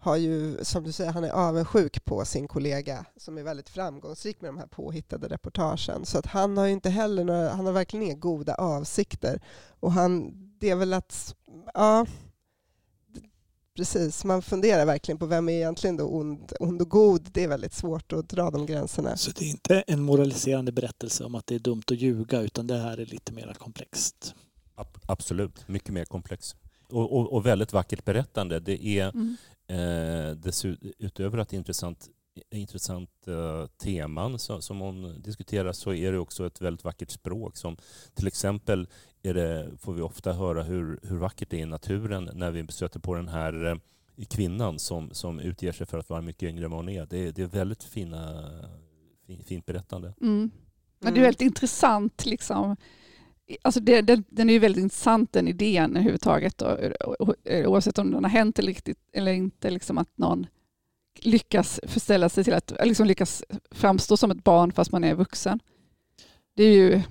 [0.00, 4.40] har ju, som du säger, han är avundsjuk på sin kollega som är väldigt framgångsrik
[4.40, 6.06] med de här påhittade reportagen.
[6.06, 9.40] Så att han har ju inte heller några, han har verkligen inga goda avsikter.
[9.80, 11.34] Och han, det är väl att,
[11.74, 12.06] ja,
[13.78, 14.24] precis.
[14.24, 17.28] Man funderar verkligen på vem är egentligen då ond, ond och god.
[17.32, 19.16] Det är väldigt svårt att dra de gränserna.
[19.16, 22.66] Så det är inte en moraliserande berättelse om att det är dumt att ljuga utan
[22.66, 24.34] det här är lite mer komplext?
[25.06, 26.56] Absolut, mycket mer komplext.
[26.88, 28.60] Och, och, och, väldigt vackert berättande.
[28.60, 29.36] Det är mm.
[29.68, 32.08] eh, dessutom, utöver att det är intressant
[32.50, 37.56] intressant uh, teman som, som hon diskuterar så är det också ett väldigt vackert språk.
[37.56, 37.76] Som
[38.14, 38.88] till exempel
[39.22, 43.00] det, får vi ofta höra hur, hur vackert det är i naturen när vi stöter
[43.00, 43.76] på den här uh,
[44.28, 47.06] kvinnan som, som utger sig för att vara mycket yngre än vad hon är.
[47.06, 48.50] Det, det är väldigt fina,
[49.26, 50.14] fin- fint berättande.
[50.20, 50.50] Mm.
[51.00, 51.22] Men det är Mm.
[51.22, 52.26] väldigt intressant.
[52.26, 52.76] Liksom.
[53.62, 56.62] Alltså det, det, den är ju väldigt intressant den idén överhuvudtaget.
[56.62, 59.70] Och, och, och, oavsett om den har hänt eller, riktigt, eller inte.
[59.70, 60.46] Liksom att någon
[61.20, 65.60] lyckas förställa sig till att liksom lyckas framstå som ett barn fast man är vuxen.
[66.56, 67.02] Det är ju,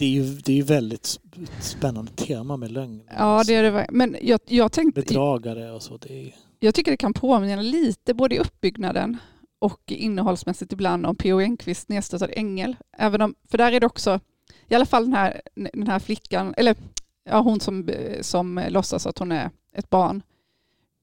[0.00, 3.02] Det är ju det är ju väldigt sp- spännande tema med lögn.
[3.18, 3.86] ja det är det.
[3.90, 5.96] Men jag, jag tänkte, Bedragare och så.
[5.96, 9.16] Det är, jag tycker det kan påminna lite både i uppbyggnaden
[9.58, 11.40] och innehållsmässigt ibland om P.O.
[11.40, 12.76] Enquist Nedstöttad ängel.
[12.98, 14.20] Även om, för där är det också,
[14.68, 16.76] i alla fall den här, den här flickan, eller
[17.24, 20.22] ja, hon som, som låtsas att hon är ett barn.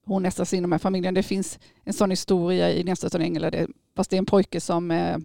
[0.06, 1.14] Hon nästlas in i de här familjen.
[1.14, 5.20] Det finns en sån historia i Nedstöttad ängel, fast det är en pojke som är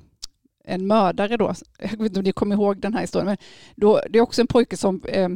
[0.63, 1.53] en mördare då.
[1.79, 3.37] Jag vet inte om ni kommer ihåg den här historien, men
[3.75, 5.29] då, det är också en pojke som eh,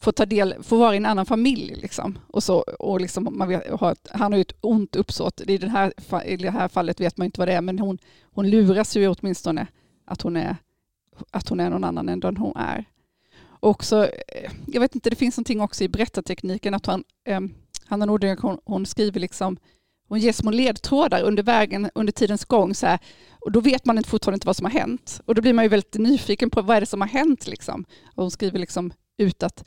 [0.00, 1.74] får ta del, får vara i en annan familj.
[1.74, 2.18] Liksom.
[2.28, 5.40] Och så, och liksom man vet, har ett, han har ju ett ont uppsåt.
[5.40, 5.92] I, den här,
[6.26, 9.08] I det här fallet vet man inte vad det är, men hon, hon luras ju
[9.08, 9.66] åtminstone
[10.04, 10.56] att hon är,
[11.30, 12.84] att hon är någon annan än den hon är.
[13.60, 17.40] Och så, eh, jag vet inte, det finns någonting också i berättartekniken att han, eh,
[17.86, 19.56] Hanna Nordgren, hon, hon skriver liksom,
[20.08, 22.74] hon ger små ledtrådar under vägen, under tidens gång.
[22.74, 22.98] Så här,
[23.40, 25.20] och då vet man fortfarande inte vad som har hänt.
[25.24, 27.46] Och då blir man ju väldigt nyfiken på vad är det som har hänt.
[27.46, 27.84] Liksom.
[28.14, 29.64] Och hon skriver liksom ut att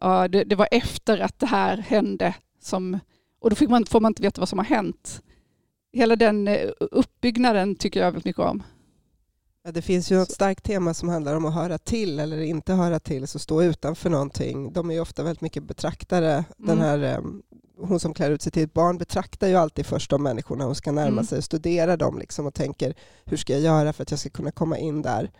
[0.00, 2.98] ja, det, det var efter att det här hände som...
[3.40, 5.22] Och då fick man, får man inte veta vad som har hänt.
[5.92, 8.62] Hela den eh, uppbyggnaden tycker jag väldigt mycket om.
[9.64, 12.72] Ja, det finns ju ett starkt tema som handlar om att höra till eller inte
[12.72, 14.72] höra till, så stå utanför någonting.
[14.72, 16.44] De är ju ofta väldigt mycket betraktare.
[16.56, 16.84] Den Mm.
[16.84, 17.20] här, eh,
[17.78, 20.74] hon som klär ut sig till ett barn betraktar ju alltid först de människorna hon
[20.74, 21.24] ska närma Mm.
[21.24, 24.50] sig, studera dem liksom och tänker hur ska jag göra för att jag ska kunna
[24.50, 25.30] komma in där.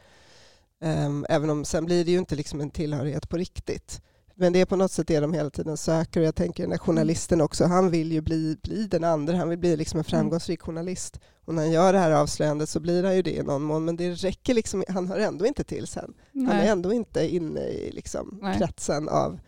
[0.81, 4.01] Ehm, Även om sen blir det ju inte liksom en tillhörighet på riktigt.
[4.37, 6.73] Men det är på något sätt det de hela tiden söker och jag tänker den
[6.73, 10.05] här journalisten också, han vill ju bli, bli den andra, han vill bli liksom en
[10.05, 11.20] framgångsrik journalist.
[11.44, 13.85] Och när han gör det här avslöjandet så blir han ju det i någon mån,
[13.85, 16.14] men det räcker liksom, han hör ändå inte till sen.
[16.33, 16.68] Han är Nej.
[16.68, 18.59] ändå inte inne i liksom Nej.
[18.59, 19.40] kretsen av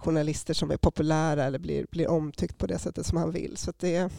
[0.00, 3.56] journalister som är populära eller blir, blir omtyckt på det sättet som han vill.
[3.56, 4.12] Så att det,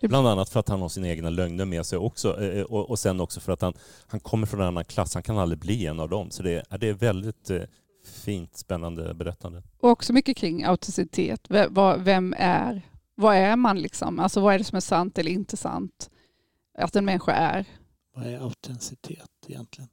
[0.00, 2.98] Bland annat för att han har sina egna lögner med sig också eh, och, och
[2.98, 3.72] sen också för att han,
[4.06, 5.14] han kommer från en annan klass.
[5.14, 6.30] Han kan aldrig bli en av dem.
[6.30, 7.62] Så det, är- det är väldigt eh,
[8.24, 9.62] fint, spännande berättande.
[9.80, 11.40] Och också mycket kring autenticitet.
[11.98, 12.82] Vem är,
[13.14, 14.18] vad är man liksom?
[14.18, 16.10] Alltså vad är det som är sant eller inte sant?
[16.78, 17.64] Att en människa är.
[18.14, 19.88] vad är autenticitet egentligen?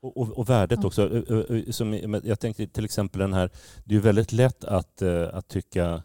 [0.00, 1.02] Och, och, och värdet också.
[1.02, 3.50] Ö- ö- ö, Som, jag tänkte till exempel den här,
[3.84, 6.02] det är väldigt lätt att, eh, att tycka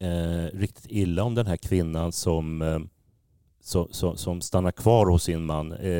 [0.00, 2.78] eh, riktigt illa om den här kvinnan som, eh,
[3.60, 5.72] så, som stannar kvar hos sin man.
[5.72, 5.90] Eh,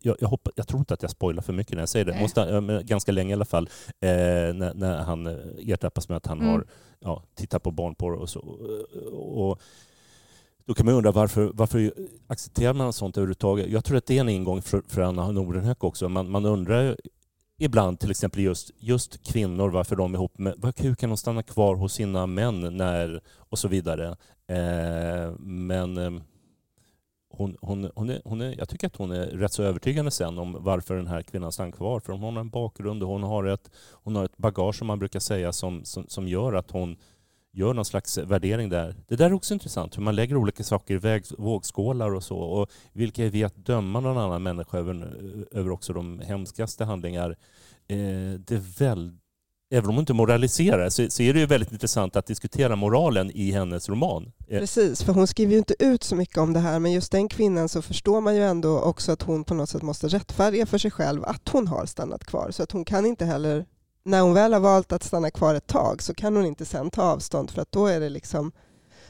[0.00, 2.20] jag, jag, hoppas, jag tror inte att jag spoilar för mycket när jag säger det.
[2.20, 3.68] Måste, eh, ganska länge i alla fall.
[4.00, 4.08] Eh,
[4.54, 5.34] när, när han eh,
[5.68, 6.50] ertappas med att han Mm.
[6.52, 6.64] har
[7.00, 8.40] ja, tittat på barnporr och så.
[9.12, 9.60] Och,
[10.66, 11.92] då kan man undra varför, varför
[12.26, 13.70] accepterar man sånt överhuvudtaget?
[13.70, 16.08] Jag tror att det är en ingång för, för Anna Nordenhök också.
[16.08, 16.96] Man, man undrar
[17.58, 21.42] ibland till exempel just, just kvinnor, varför de är ihop med, hur kan de stanna
[21.42, 24.16] kvar hos sina män när, och så vidare.
[24.46, 26.22] Eh, men eh,
[27.30, 30.38] hon, hon, hon är, hon är, jag tycker att hon är rätt så övertygande sen
[30.38, 32.00] om varför den här kvinnan stannar kvar.
[32.00, 34.98] För hon har en bakgrund och hon har ett, hon har ett bagage som man
[34.98, 36.96] brukar säga som, som, som gör att hon
[37.54, 38.94] gör någon slags värdering där.
[39.08, 42.38] Det där är också intressant, hur man lägger olika saker i väg, vågskålar och så.
[42.38, 45.12] Och vilka är vi att döma någon annan människa över,
[45.52, 47.30] över också de hemskaste handlingar.
[47.88, 47.96] Eh,
[48.38, 49.12] det är väl,
[49.74, 53.30] även om hon inte moraliserar så, så är det ju väldigt intressant att diskutera moralen
[53.30, 54.32] i hennes roman.
[54.48, 57.12] Eh, Precis, för hon skriver ju inte ut så mycket om det här, men just
[57.12, 60.66] den kvinnan så förstår man ju ändå också att hon på något sätt måste rättfärdiga
[60.66, 62.50] för sig själv att hon har stannat kvar.
[62.50, 63.64] Så att hon kan inte heller,
[64.04, 66.90] när hon väl har valt att stanna kvar ett tag så kan hon inte sen
[66.90, 68.52] ta avstånd för att då är det liksom,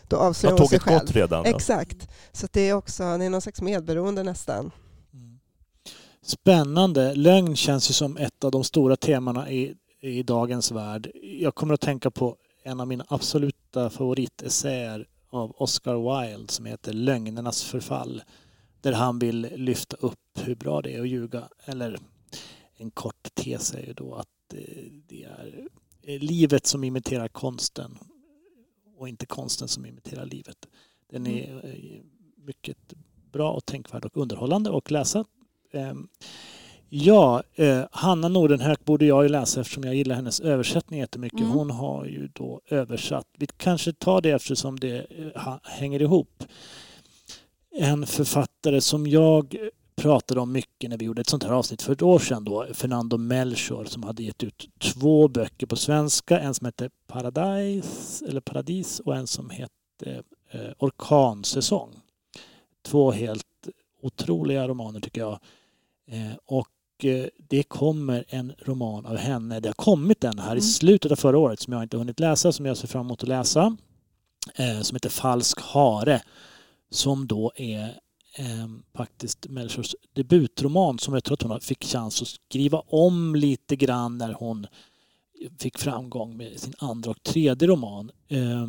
[0.09, 1.01] då avslöjar hon sig själv.
[1.01, 1.45] gått redan.
[1.45, 4.71] Exakt, så det är också, det är någon slags medberoende nästan.
[5.13, 5.39] Mm.
[6.23, 7.15] Spännande.
[7.15, 11.11] Lögn känns ju som ett av de stora temana i, i dagens värld.
[11.23, 16.93] Jag kommer att tänka på en av mina absoluta favoritetessäer av Oscar Wilde som heter
[16.93, 18.23] Lögnernas förfall.
[18.81, 21.49] Där han vill lyfta upp hur bra det är att ljuga.
[21.65, 21.99] Eller
[22.77, 24.29] en kort tes är ju då att
[25.07, 25.69] det är
[26.03, 27.99] eh, livet som imiterar konsten
[28.97, 30.67] och inte konsten som imiterar livet.
[31.11, 32.01] Den är eh,
[32.37, 32.95] mycket
[33.33, 35.25] bra och tänkvärd och underhållande att läsa.
[35.73, 36.09] Ehm,
[36.97, 41.41] Ja, eh, Hanna Nordenhök borde jag ju läsa eftersom jag gillar hennes översättning jättemycket.
[41.41, 41.53] Mm.
[41.53, 46.45] Hon har ju då översatt, vi kanske tar det eftersom det eh, hänger ihop.
[47.71, 49.57] En författare som jag
[50.05, 52.67] pratade om mycket när vi gjorde ett sånt här avsnitt för ett år sedan då,
[52.75, 56.41] Fernando Melchor som hade gett ut två böcker på svenska.
[56.41, 61.91] En som hette Paradise, eller Paradis och en som hette eh, Orkansäsong.
[62.83, 63.47] Två helt
[64.03, 65.39] otroliga romaner tycker jag.
[66.11, 69.61] Eh, och eh, det kommer en roman av henne.
[69.61, 70.59] Det har kommit en här Mm.
[70.59, 73.23] i slutet av förra året som jag inte hunnit läsa, som jag ser fram emot
[73.23, 73.77] att läsa.
[74.55, 76.23] Eh, som heter Falsk hare.
[76.91, 78.04] Som då är
[78.39, 83.77] eh, faktiskt Melchors debutroman som jag tror att hon fick chans att skriva om lite
[83.77, 84.67] grann när hon
[85.59, 88.11] fick framgång med sin andra och tredje roman.
[88.29, 88.67] Eh,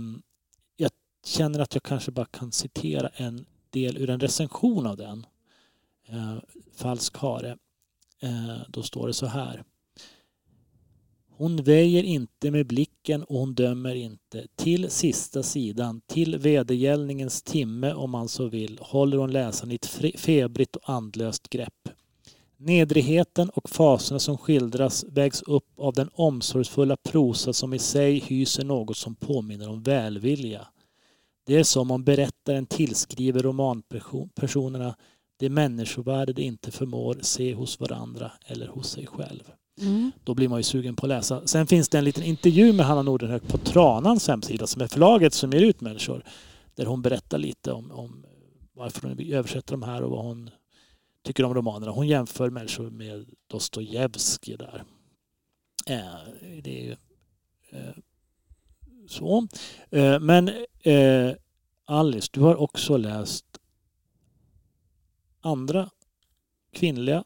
[0.77, 0.91] jag
[1.25, 5.25] känner att jag kanske bara kan citera en del ur en recension av den.
[6.07, 6.35] Eh,
[6.75, 7.57] Falsk hare.
[8.19, 9.63] Eh, då står det så här.
[11.37, 14.47] Hon väjer inte med blicken och hon dömer inte.
[14.55, 19.85] Till sista sidan, till vedergällningens timme om man så vill, håller hon läsaren i ett
[20.19, 21.89] febrigt och andlöst grepp.
[22.57, 28.65] Nedrigheten och fasorna som skildras vägs upp av den omsorgsfulla prosa som i sig hyser
[28.65, 30.67] något som påminner om välvilja.
[31.45, 34.95] Det är som om berättaren tillskriver romanpersonerna
[35.37, 39.51] det människovärde de inte förmår se hos varandra eller hos sig själv.
[39.81, 40.11] Mm.
[40.23, 41.47] Då blir man ju sugen på att läsa.
[41.47, 45.33] Sen finns det en liten intervju med Hanna Nordenhög på Tranans hemsida som är förlaget
[45.33, 46.23] som ger ut människor.
[46.75, 48.25] Där hon berättar lite om, om
[48.73, 50.49] varför hon översätter de här och vad hon
[51.23, 51.91] tycker om romanerna.
[51.91, 54.83] Hon jämför människor med Dostojevskij där.
[55.87, 56.33] Eh,
[56.63, 56.95] det är ju
[57.71, 57.95] eh,
[59.07, 59.47] så.
[59.89, 61.33] Eh, men eh,
[61.85, 63.45] Alice, du har också läst
[65.41, 65.89] andra
[66.71, 67.23] kvinnliga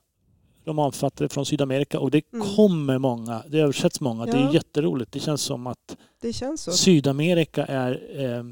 [0.69, 2.47] romanförfattare från Sydamerika och det Mm.
[2.55, 4.25] kommer många, det översätts många.
[4.25, 4.53] Det är Ja.
[4.53, 5.11] jätteroligt.
[5.11, 5.97] Det känns som att
[6.33, 6.77] känns.
[6.77, 7.91] Sydamerika är,
[8.23, 8.43] eh,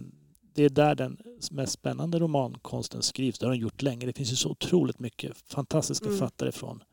[0.53, 1.17] det är där den
[1.51, 3.39] mest spännande romankonsten skrivs.
[3.39, 4.06] Det har den gjort länge.
[4.06, 6.17] Det finns ju så otroligt mycket fantastiska Mm.
[6.17, 6.84] författare från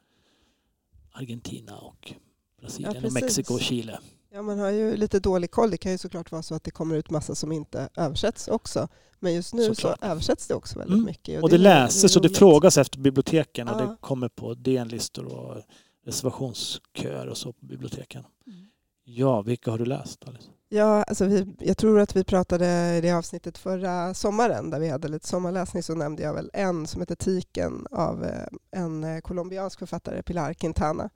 [1.12, 2.12] Argentina och
[2.60, 3.12] Brasilien Ja, och.
[3.12, 3.98] Mexiko och Chile.
[4.34, 5.70] Ja, man har ju lite dålig koll.
[5.70, 8.88] Det kan ju såklart vara så att det kommer ut massa som inte översätts också.
[9.20, 9.98] Men just nu Såklart.
[10.00, 11.04] så översätts det också väldigt Mm.
[11.06, 11.42] mycket.
[11.42, 13.86] Och det är- läses och det frågas efter biblioteken och Ja.
[13.86, 15.62] det kommer på DN-listor och
[16.06, 18.24] reservationsköer och så på biblioteken.
[18.46, 18.66] Mm.
[19.04, 20.48] Ja, vilka har du läst Alice?
[20.68, 24.88] Ja, alltså vi, jag tror att vi pratade i det avsnittet förra sommaren där vi
[24.88, 28.46] hade lite sommarläsning så nämnde jag väl en som heter Tiken av eh,
[28.80, 31.10] en eh, colombiansk författare, Pilar Quintana.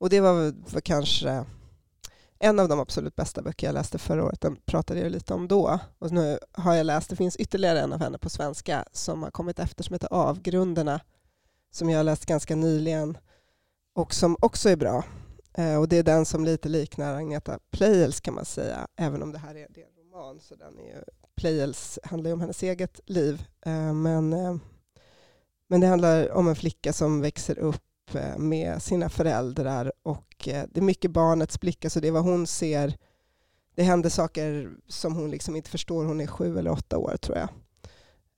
[0.00, 0.34] Och det var,
[0.72, 1.44] var kanske
[2.38, 4.40] en av de absolut bästa böcker jag läste förra året.
[4.40, 5.78] Den pratade jag lite om då.
[5.98, 9.30] Och nu har jag läst, det finns ytterligare en av henne på svenska som har
[9.30, 11.00] kommit efter som heter Avgrunderna
[11.70, 13.18] som jag har läst ganska nyligen
[13.94, 15.04] och som också är bra.
[15.54, 19.32] Eh, och det är den som lite liknar Agneta Pleijels kan man säga, även om
[19.32, 21.04] det här är, det är en roman så den är ju,
[21.36, 23.46] Pleijels handlar ju om hennes eget liv.
[23.66, 24.56] Eh, men, eh,
[25.66, 30.64] men det handlar om en flicka som växer upp Eh, med sina föräldrar och eh,
[30.70, 32.96] det är mycket barnets blick, alltså det är vad hon ser.
[33.74, 37.38] Det händer saker som hon liksom inte förstår, hon är sju eller åtta år tror
[37.38, 37.48] jag.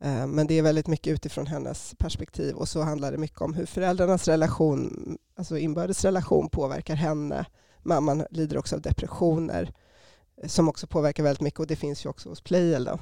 [0.04, 3.54] Eh, men det är väldigt mycket utifrån hennes perspektiv och så handlar det mycket om
[3.54, 7.46] hur föräldrarnas relation, alltså inbördes relation påverkar henne.
[7.82, 9.72] Mamman lider också av depressioner
[10.46, 12.84] som också påverkar väldigt mycket och det finns ju också hos Pleijel.
[12.84, 12.98] Då.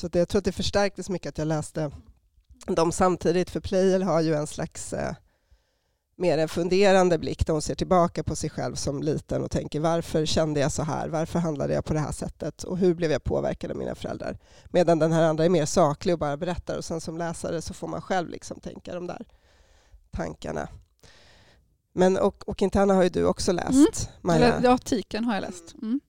[0.00, 1.90] Så jag tror att det förstärktes mycket att jag läste
[2.66, 5.14] dem samtidigt för Pleijel har ju en slags eh,
[6.18, 9.80] mer en funderande blick där hon ser tillbaka på sig själv som liten och tänker
[9.80, 11.08] varför kände jag så här?
[11.08, 12.64] Varför handlade jag på det här sättet?
[12.64, 14.38] Och hur blev jag påverkad av mina föräldrar?
[14.70, 17.74] Medan den här andra är mer saklig och bara berättar och sen som läsare så
[17.74, 19.26] får man själv liksom tänka de där
[20.10, 20.68] tankarna.
[21.92, 23.86] Men och, och Quintana har ju du också läst, Mm.
[24.20, 24.60] Maja.
[24.62, 25.74] Ja, Tiken har jag läst.
[25.82, 26.00] Mm.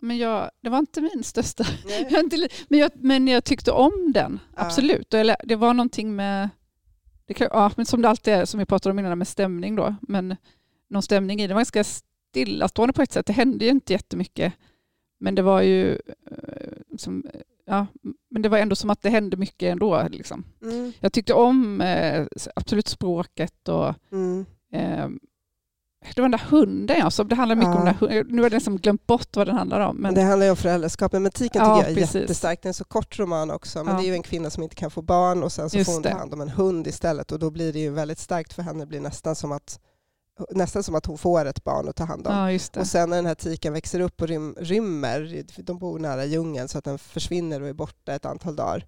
[0.00, 1.64] Men jag, det var inte min största.
[2.68, 4.62] Men, jag, men jag tyckte om den, Ja.
[4.62, 5.12] absolut.
[5.12, 6.48] Lä- Det var någonting med,
[7.28, 9.76] det kan, ja, men som det alltid är, som vi pratade om innan med stämning
[9.76, 10.36] då, men
[10.90, 11.54] någon stämning i det.
[11.54, 13.26] Var ganska stillastående på ett sätt.
[13.26, 14.52] Det hände ju inte jättemycket.
[15.20, 15.92] Men det var ju,
[16.30, 17.24] eh, som,
[17.66, 17.86] ja,
[18.30, 20.06] men det var ändå som att det hände mycket ändå.
[20.10, 20.44] Liksom.
[20.62, 20.92] Mm.
[21.00, 24.46] Jag tyckte om eh, absolut språket och Mm.
[24.72, 25.08] eh,
[26.14, 27.24] det var den där hunden, alltså.
[27.24, 27.84] det handlar mycket om Ja.
[27.84, 28.26] den där hunden.
[28.36, 29.96] Nu har jag nästan glömt bort vad den handlar om.
[29.96, 31.22] Men det handlar ju om föräldraskapet.
[31.22, 32.14] Men Tiken Ja, tycker jag är precis.
[32.14, 32.62] jättestark.
[32.62, 33.84] Det är en så kort roman också.
[33.84, 34.00] Men Ja.
[34.00, 35.94] det är ju en kvinna som inte kan få barn och sen så Just får
[35.94, 37.32] hon ta hand om en hund istället.
[37.32, 38.80] Och då blir det ju väldigt starkt för henne.
[38.80, 39.80] Det blir nästan som att,
[40.50, 42.34] nästan som att hon får ett barn att ta hand om.
[42.34, 42.80] ja.
[42.80, 46.68] Och sen när den här tiken växer upp och rym, rymmer, de bor nära djungeln
[46.68, 48.86] så att den försvinner och är borta ett antal dagar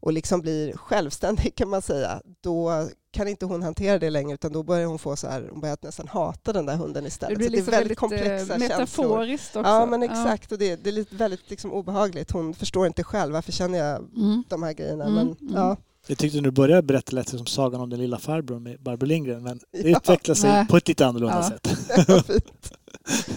[0.00, 4.52] och liksom blir självständig kan man säga, då kan inte hon hantera det längre utan
[4.52, 7.38] då börjar hon få så här, hon börjar nästan hata den där hunden istället.
[7.38, 9.04] det blir så liksom det är väldigt väldigt komplexa eh, känslor.
[9.08, 9.70] metaforiskt också.
[9.70, 12.30] Ja men exakt och det, det är lite, väldigt liksom obehagligt.
[12.30, 14.44] Hon förstår inte själv varför känner jag Mm.
[14.48, 15.04] de här grejerna.
[15.04, 15.54] Mm, Men, mm.
[15.54, 15.76] ja.
[16.06, 19.06] Jag tyckte du började berätta lät det som sagan om den lilla farbrorn med Barbro
[19.06, 19.96] Lindgren men det Ja.
[19.98, 20.66] utvecklar sig Nej.
[20.66, 22.22] på ett lite annorlunda Ja.
[22.22, 22.32] sätt.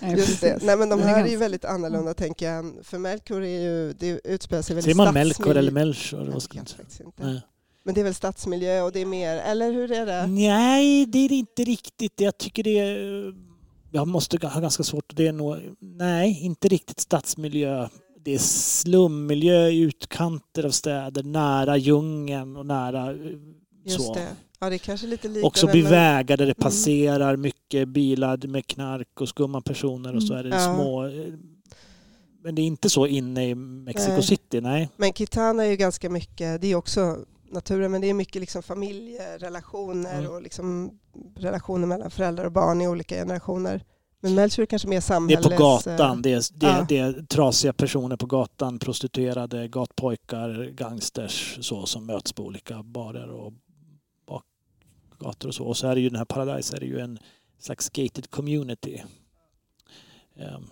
[0.17, 0.63] Just det.
[0.63, 2.73] Nej men de här är ju väldigt annorlunda tänker jag.
[2.84, 6.19] För Melkor är ju, det utspelar sig väldigt Säger man Melkor eller Melchior?
[6.25, 7.23] Vad Jag ska vet faktiskt inte.
[7.25, 7.41] Nej.
[7.84, 10.28] Men det är väl stadsmiljö och det är mer, eller hur är det?
[10.28, 12.22] Nej, det är inte riktigt.
[12.22, 13.34] Jag tycker det är...
[13.91, 15.15] Jag måste ha ganska svårt.
[15.15, 15.58] Det är nog...
[15.80, 17.88] Nej, inte riktigt stadsmiljö.
[18.24, 23.12] Det är slummiljö i utkanter av städer, nära djungeln och nära...
[23.12, 23.17] eh,
[23.86, 24.13] Just så.
[24.13, 24.28] det.
[24.60, 25.48] Ja, det är kanske lite liknande.
[25.48, 26.63] Också vid vägar där det Mm.
[26.63, 30.60] passerar mycket bilar med knark och skumma personer och så är det Mm.
[30.62, 30.76] Ja.
[30.76, 31.06] små...
[31.06, 31.34] eh,
[32.44, 34.24] Men det är inte så inne i Mexico Nej.
[34.24, 34.89] City, nej.
[34.98, 37.17] Men Kitana är ju ganska mycket, det är också
[37.51, 40.31] naturen, men det är mycket liksom familjerelationer Mm.
[40.31, 40.99] och liksom
[41.35, 43.83] relationer mellan föräldrar och barn i olika generationer.
[44.23, 46.21] Men Melchior kanske mer Det är på gatan.
[46.21, 46.85] Det är, det, är, ja.
[46.89, 53.29] det är trasiga personer på gatan, prostituerade, gatpojkar, gangsters så, som möts på olika barer
[53.29, 53.53] och
[54.27, 55.65] bakgator och så.
[55.65, 57.19] Och så är det ju den här Paradise är det ju en
[57.59, 59.01] slags gated community.
[60.35, 60.63] Ehm,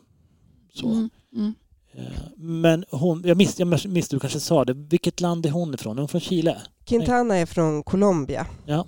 [0.74, 0.88] Så.
[0.92, 1.54] Mm, mm.
[2.36, 5.98] Men hon, jag missade, jag missade, du kanske sa det, vilket land är hon ifrån?
[5.98, 6.62] Är hon från Chile?
[6.86, 8.48] Quintana är från Colombia.
[8.66, 8.88] Ja.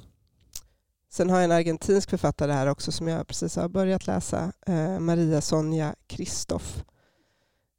[1.12, 5.00] Sen har jag en argentinsk författare här också som jag precis har börjat läsa, eh,
[5.00, 6.84] Maria Sonja Kristoff.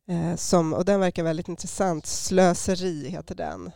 [0.09, 2.07] Eh, som, och den verkar väldigt intressant.
[2.07, 3.71] Slöseri heter den.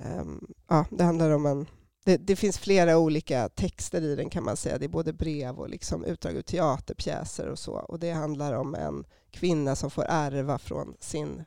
[0.00, 1.66] Ehm, ja, det handlar om en...
[2.08, 4.78] Det, det finns flera olika texter i den kan man säga.
[4.78, 7.72] Det är både brev och liksom utdrag ur teaterpjäser och så.
[7.72, 11.44] Och det handlar om en kvinna som får ärva från sin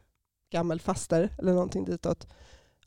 [0.52, 2.28] gammelfaster eller någonting ditåt.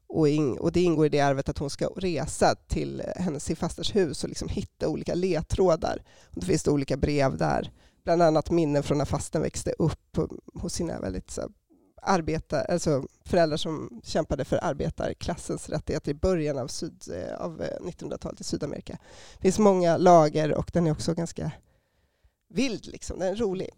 [0.06, 3.56] Och, in, och det ingår i det arvet att hon ska resa till hennes sin
[3.56, 6.02] fasters hus och liksom hitta olika ledtrådar.
[6.30, 7.72] Och det finns det olika brev där.
[8.04, 10.18] Bland annat minnen från när fasten växte upp
[10.54, 11.50] hos sina väldigt så,
[12.04, 17.62] här, arbetar, alltså föräldrar som kämpade för arbetarklassens rättigheter i början av, syd, eh, av
[17.62, 18.98] eh, 1900-talet i Sydamerika.
[19.34, 21.52] Det finns många lager och den är också ganska
[22.48, 22.86] vild.
[22.86, 23.18] Liksom.
[23.18, 23.68] Den är rolig.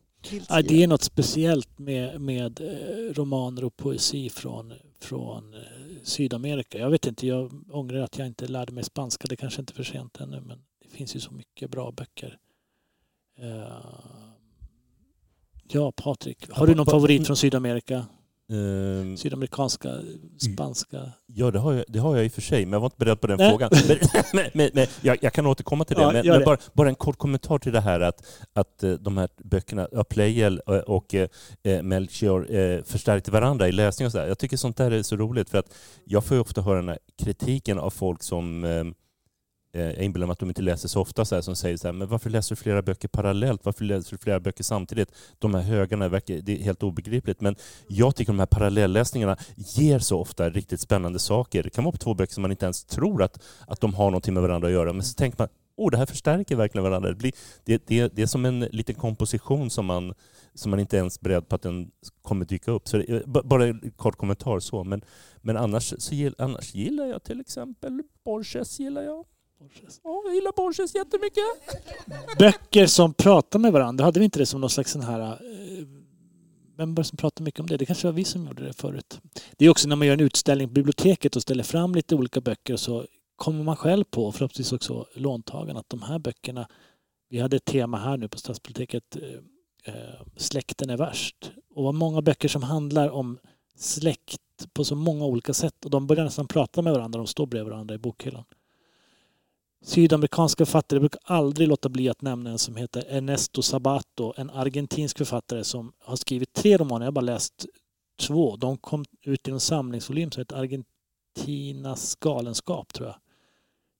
[0.48, 5.60] Ja, det är något speciellt med, med eh, romaner och poesi från, från eh,
[6.02, 6.78] Sydamerika.
[6.78, 9.26] Jag vet inte, jag ångrar att jag inte lärde mig spanska.
[9.28, 12.38] Det kanske inte är för sent ännu, men det finns ju så mycket bra böcker.
[13.38, 14.26] Eh,
[15.68, 16.50] Ja, Patrik.
[16.50, 18.06] Har du någon favorit från Sydamerika?
[18.52, 19.88] Ehm, Sydamerikanska,
[20.38, 21.12] spanska?
[21.26, 22.96] Ja, det har, jag, det har jag i och för sig, men jag var inte
[22.98, 23.50] beredd på den Nej.
[23.50, 23.70] frågan.
[24.32, 26.02] Men, men, men, jag, jag kan återkomma till det.
[26.02, 26.44] Ja, men men det.
[26.44, 30.04] bara, bara en kort kommentar till det här att, att eh, de här böckerna, ja,
[30.04, 34.26] Pleyel och, och eh, Melchior eh, förstärkte varandra i läsning och så där.
[34.26, 36.88] Jag tycker sånt där är så roligt för att jag får ju ofta höra den
[36.88, 38.85] här kritiken av folk som eh, eh,
[39.76, 41.88] Eh, jag inbillar mig att de inte läser så ofta, så här, som säger så
[41.88, 43.64] här, men varför läser du flera böcker parallellt?
[43.64, 45.12] Varför läser du flera böcker samtidigt?
[45.38, 47.40] De här högarna, verkar, det är helt obegripligt.
[47.40, 47.56] Men
[47.88, 51.62] jag tycker de här parallellläsningarna ger så ofta riktigt spännande saker.
[51.62, 54.10] Det kan vara på två böcker som man inte ens tror att, att de har
[54.10, 54.92] någonting med varandra att göra.
[54.92, 57.08] Men så tänker man, oh, det här förstärker verkligen varandra.
[57.08, 57.32] Det, blir,
[57.64, 60.14] det, det, det är som en liten komposition som man,
[60.54, 61.90] som man inte ens är beredd på att den
[62.22, 62.88] kommer dyka upp.
[62.88, 64.84] Så det, eh, bara en kort kommentar så.
[64.84, 65.02] Men,
[65.36, 68.80] men annars, så annars gillar jag till exempel Borges.
[68.80, 69.24] Gillar jag.
[70.04, 71.44] Ja, jag gillar Borges jättemycket.
[72.38, 75.20] Böcker som pratar med varandra, hade vi inte det som någon slags sån här...
[75.20, 75.36] eh,
[76.76, 77.76] Vem var det som pratade mycket om det?
[77.76, 79.20] Det kanske var vi som gjorde det förut.
[79.56, 82.40] Det är också när man gör en utställning på biblioteket och ställer fram lite olika
[82.40, 86.68] böcker så kommer man själv på, förhoppningsvis också låntagarna, att de här böckerna...
[87.28, 91.52] Vi hade ett tema här nu på Stadsbiblioteket, eh, eh, Släkten är värst.
[91.74, 93.38] Och vad många böcker som handlar om
[93.76, 94.40] släkt
[94.72, 97.72] på så många olika sätt och de börjar nästan prata med varandra, de står bredvid
[97.72, 98.44] varandra i bokhyllan.
[99.87, 105.18] Sydamerikanska författare brukar aldrig låta bli att nämna en som heter Ernesto Sabato, en argentinsk
[105.18, 107.07] författare som har skrivit tre romaner.
[107.07, 107.66] Jag har bara läst
[108.20, 108.57] två.
[108.57, 113.16] De kom ut i en samlingsvolym som heter Argentinas galenskap, tror jag.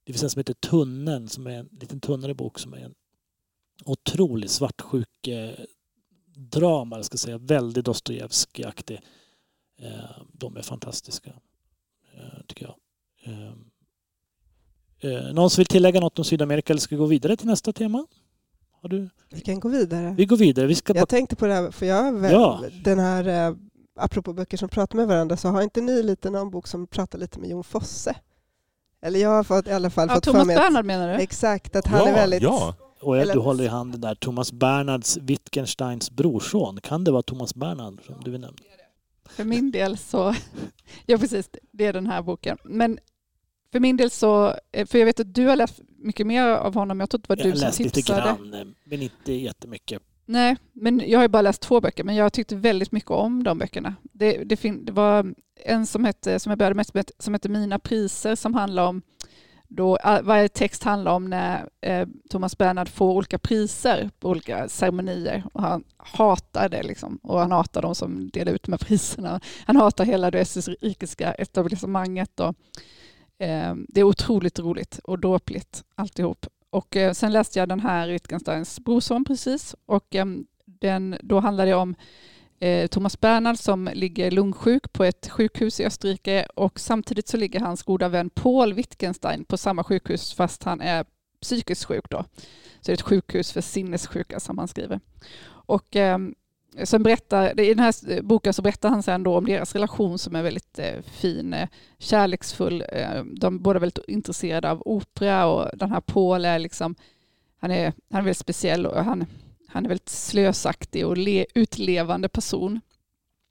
[0.05, 2.95] Det finns en som heter Tunneln, som är en liten tunnare bok som är en
[3.85, 5.59] otrolig svartsjuk eh,
[6.35, 7.37] drama, jag ska säga.
[7.37, 9.01] Väldigt Dostojevskij-aktig.
[9.79, 11.29] Eh, de är fantastiska,
[12.13, 12.75] eh, tycker jag.
[13.33, 13.71] Ehm.
[14.99, 17.73] Eh, någon som vill tillägga något om Sydamerika eller ska vi gå vidare till nästa
[17.73, 18.05] tema?
[18.81, 19.09] Har du?
[19.29, 20.13] Vi kan gå vidare.
[20.17, 20.67] Vi går vidare.
[20.67, 20.99] Vi ska bara...
[20.99, 22.63] Jag tänkte på det här, för jag väl, Ja.
[22.83, 23.55] den här, eh,
[23.99, 27.19] apropå böcker som pratar med varandra, så har inte ni lite någon bok som pratar
[27.19, 28.15] lite med Jon Fosse?
[29.01, 31.07] Eller jag har fått, i alla fall Ja, fått för Thomas mig att, Bernhard menar
[31.07, 31.13] du?
[31.23, 32.41] exakt, att han ja, är väldigt...
[32.43, 32.75] ja.
[33.01, 34.15] Och jag, du håller i handen där.
[34.15, 36.79] Thomas Bernhards, Wittgensteins brorson.
[36.81, 38.57] Kan det vara Thomas Bernhard som du vill nämna?
[39.25, 40.35] För min del så,
[41.05, 42.57] ja precis, det är den här boken.
[42.63, 42.99] Men
[43.71, 46.73] för min del så, eh, för jag vet att du har läst mycket mer av
[46.73, 48.21] honom, jag tror att det var Jag du har som läst lite tipsade.
[48.21, 50.01] grann, eh, men inte jättemycket.
[50.25, 53.43] Nej, men jag har ju bara läst två böcker, men jag tyckte väldigt mycket om
[53.43, 53.95] de böckerna.
[54.03, 55.33] Det, det, fin- det var
[55.65, 59.01] en som, hette, som jag började med som hette Mina priser som handlar om
[59.69, 64.69] då, all- varje text handlar om när eh, Thomas Bernhard får olika priser på olika
[64.69, 67.19] ceremonier och han hatar det liksom.
[67.23, 69.39] Och han hatar de som delar ut de här priserna.
[69.65, 72.55] Han hatar hela det österrikiska etablissemanget och
[73.39, 76.45] Eh, det är otroligt roligt och dråpligt alltihop.
[76.69, 80.25] Och eh, sen läste jag den här Wittgensteins brorson precis och eh,
[80.65, 81.95] den, då handlar det om
[82.59, 87.59] eh, Thomas Bernhard som ligger lungsjuk på ett sjukhus i Österrike och samtidigt så ligger
[87.59, 91.05] hans goda vän Paul Wittgenstein på samma sjukhus fast han är
[91.41, 92.25] psykiskt sjuk då.
[92.81, 94.99] Så det är ett sjukhus för sinnessjuka som han skriver.
[95.47, 96.17] Och eh,
[96.83, 100.35] Sen berättar, I den här boken så berättar han sen då om deras relation som
[100.35, 102.83] är väldigt eh, fin, eh, kärleksfull.
[102.91, 106.95] Eh, de båda är väldigt intresserade av opera och den här Paul är liksom,
[107.59, 109.25] han är, han är väldigt speciell och han,
[109.67, 112.81] han är väldigt slösaktig och le, utlevande person.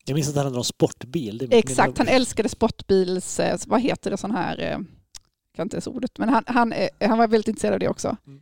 [0.04, 1.48] Jag minns att han hade någon sportbil.
[1.50, 6.28] Exakt, han älskade sportbils, vad heter det sån här, jag kan inte ens ordet, men
[6.28, 8.16] han, han, han var väldigt intresserad av det också.
[8.26, 8.40] Mm.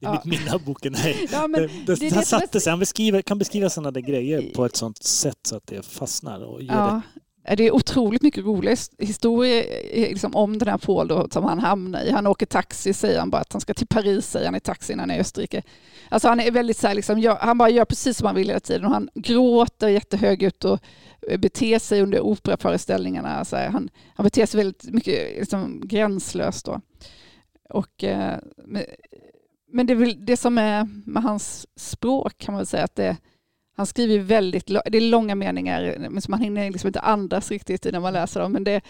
[0.00, 0.22] Det är ja.
[0.24, 0.92] mitt minne av boken.
[0.92, 1.28] Nej.
[1.32, 4.52] Ja, men det, det, det, han satte sig, han beskriver, kan beskriva sådana där grejer
[4.54, 6.44] på ett sånt sätt så att det fastnar.
[6.44, 7.02] Och ger ja.
[7.48, 7.56] det.
[7.56, 12.02] det är otroligt mycket roliga historier liksom, om den här Paul då, som han hamnar
[12.02, 12.10] i.
[12.10, 14.96] Han åker taxi, säger han bara att han ska till Paris, säger han i taxin
[14.96, 15.62] när han är i Österrike.
[16.08, 18.48] Alltså han är väldigt så här, liksom, gör, han bara gör precis som han vill
[18.48, 20.78] hela tiden och han gråter jättehögljutt och
[21.38, 23.28] beter sig under operaföreställningarna.
[23.28, 26.66] Alltså, han, han beter sig väldigt mycket liksom, gränslöst.
[26.66, 26.80] Då.
[27.70, 28.38] Och, eh,
[29.68, 32.94] men det, är väl det som är med hans språk kan man väl säga att
[32.94, 33.16] det,
[33.76, 38.00] han skriver väldigt, det är långa meningar men man hinner liksom inte andas riktigt när
[38.00, 38.52] man läser dem.
[38.52, 38.80] Men det,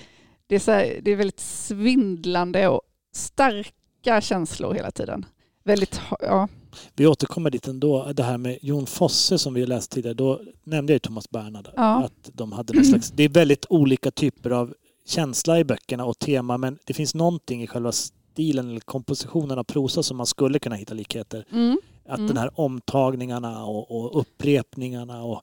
[0.46, 2.82] det, är, så här, det är väldigt svindlande och
[3.14, 5.26] starka känslor hela tiden.
[5.64, 6.48] Väldigt, ja.
[6.94, 8.12] Vi återkommer dit ändå.
[8.12, 11.68] Det här med Jon Fosse som vi läst tidigare, då nämnde jag Thomas Bernhard.
[11.76, 12.04] Ja.
[12.04, 14.74] Att de hade någon slags, det är väldigt olika typer av
[15.06, 17.92] känsla i böckerna och tema men det finns någonting i själva
[18.38, 21.44] stilen eller kompositionen av prosa som man skulle kunna hitta likheter.
[21.52, 21.78] Mm.
[22.08, 22.28] Att mm.
[22.28, 25.42] den här omtagningarna och, och upprepningarna och,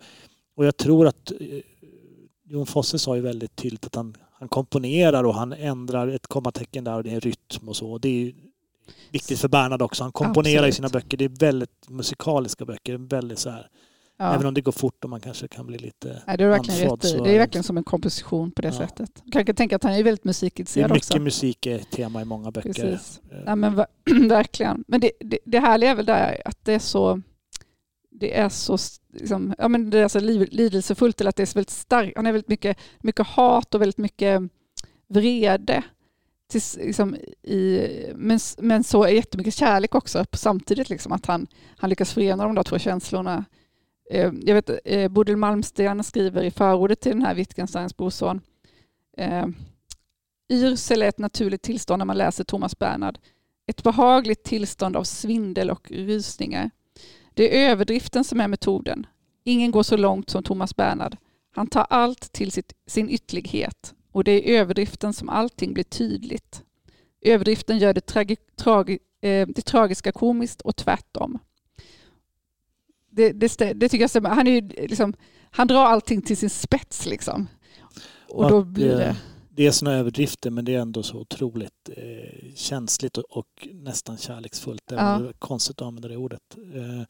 [0.56, 1.60] och jag tror att eh,
[2.44, 6.84] Jon Fosse sa ju väldigt tydligt att han, han komponerar och han ändrar ett kommatecken
[6.84, 7.98] där och det är rytm och så.
[7.98, 8.34] Det är
[9.12, 10.04] viktigt för Bernhard också.
[10.04, 10.74] Han komponerar Absolut.
[10.74, 11.18] i sina böcker.
[11.18, 12.98] Det är väldigt musikaliska böcker.
[12.98, 13.68] Väldigt så här
[14.18, 14.34] Ja.
[14.34, 16.90] Även om det går fort och man kanske kan bli lite Nej, det, är verkligen
[16.90, 18.74] rätt det är verkligen som en komposition på det ja.
[18.74, 19.24] sättet.
[19.26, 21.14] Jag kan tänka att han är väldigt musikintresserad också.
[21.14, 22.74] Mycket musik är tema i många böcker.
[22.74, 23.22] Precis.
[23.46, 23.76] Ja, men
[24.30, 24.84] verkligen.
[24.88, 27.22] Men det, det, det härliga är väl där att det är så
[28.20, 28.78] det är så,
[29.14, 32.16] liksom, ja, men det är så lidelsefullt eller att det är så väldigt starkt.
[32.16, 34.42] Han är väldigt mycket, mycket hat och väldigt mycket
[35.08, 35.84] vrede.
[36.50, 40.90] Till, liksom, i, men, men så är jättemycket kärlek också samtidigt.
[40.90, 41.48] Liksom, att han,
[41.78, 43.44] han lyckas förena de där två känslorna Eh,
[44.10, 48.42] Eh, jag vet, eh, Bodil Malmsten skriver i förordet till den här Wittgensteins brorson.
[49.18, 49.48] Eh,
[50.50, 53.20] Yrsel är ett naturligt tillstånd när man läser Thomas Bernhard.
[53.68, 56.72] Ett behagligt tillstånd av svindel och rysningar.
[57.34, 59.08] Det är överdriften som är metoden.
[59.44, 61.18] Ingen går så långt som Thomas Bernhard.
[61.56, 66.64] Han tar allt till sitt, sin ytterlighet och det är överdriften som allting blir tydligt.
[67.22, 71.40] Överdriften gör det, tragi, tragi, eh, det tragiska komiskt och tvärtom.
[73.16, 74.30] Det, det, det tycker jag stämmer.
[74.30, 75.14] Han, är ju liksom,
[75.52, 77.48] han drar allting till sin spets liksom.
[78.30, 79.16] Och då blir det...
[79.50, 84.18] Det är sådana överdrifter men det är ändå så otroligt eh, känsligt och, och, nästan
[84.18, 84.82] kärleksfullt.
[84.88, 86.42] Det är konstigt att använda det ordet.
[86.76, 87.04] Eh,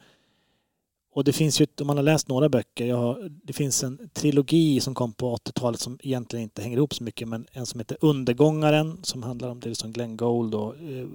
[1.14, 4.80] och det finns ju, om man har läst några böcker, har, det finns en trilogi
[4.80, 7.97] som kom på 80-talet som egentligen inte hänger ihop så mycket men en som heter
[8.01, 11.08] Undergångaren som handlar om det som Glenn Gould och eh,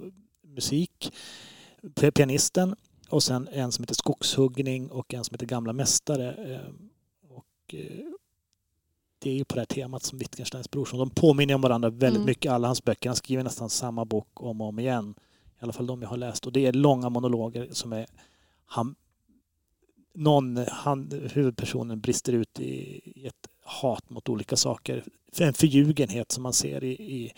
[0.54, 1.12] musik.
[2.14, 2.76] Pianisten
[3.10, 6.54] och sen en som heter Skogshuggning och en som heter Gamla Mästare.
[6.54, 6.72] Eh,
[7.28, 8.06] och eh,
[9.18, 10.98] det är ju på det här temat som Wittgensteins brorson.
[10.98, 12.26] De påminner om varandra väldigt mm.
[12.26, 13.08] mycket, alla hans böcker.
[13.08, 15.14] Han skriver nästan samma bok om och om igen.
[15.60, 16.46] I alla fall de jag har läst.
[16.46, 18.06] Och det är långa monologer som är...
[18.64, 18.94] Han,
[20.14, 25.04] någon, han, huvudpersonen brister ut i, i ett hat mot olika saker.
[25.38, 27.32] En förljugenhet som man ser i, i,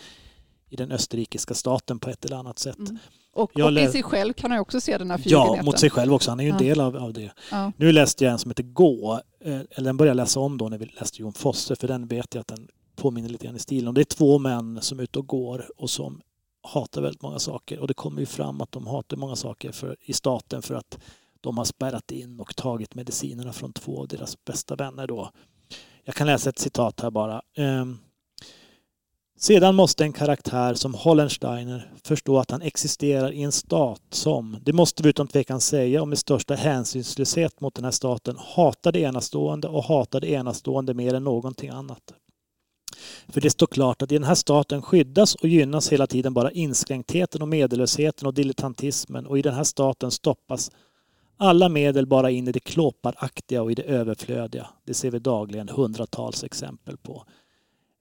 [0.68, 2.78] i den österrikiska staten på ett eller annat sätt.
[2.78, 2.98] Mm.
[3.34, 5.56] Och, och i sig själv kan han också se den här förljugenheten.
[5.56, 6.30] Ja, mot sig själv också.
[6.30, 7.32] Han är ju en del av, av det.
[7.50, 7.72] Ja.
[7.76, 10.68] Nu läste jag en som heter Gå, eh, eller den började jag läsa om då
[10.68, 13.58] när vi läste Jon Fosse, för den vet jag att den påminner lite grann i
[13.58, 13.94] stilen.
[13.94, 16.20] Det är två män som är ute och går och som
[16.62, 17.78] hatar väldigt många saker.
[17.78, 20.98] Och det kommer ju fram att de hatar många saker för, i staten för att
[21.40, 25.30] de har spärrat in och tagit medicinerna från två av deras bästa vänner då.
[26.04, 27.42] Jag kan läsa ett citat här bara.
[27.56, 27.98] Um,
[29.42, 34.72] sedan måste en karaktär som Hollensteiner förstå att han existerar i en stat som, det
[34.72, 39.00] måste vi utan tvekan säga och med största hänsynslöshet mot den här staten, hatar det
[39.00, 42.14] enastående och hatar det enastående mer än någonting annat.
[43.28, 46.50] För det står klart att i den här staten skyddas och gynnas hela tiden bara
[46.50, 50.70] inskränktheten och medellösheten och dilettantismen och i den här staten stoppas
[51.36, 54.66] alla medel bara in i det klåparaktiga och i det överflödiga.
[54.84, 57.24] Det ser vi dagligen hundratals exempel på.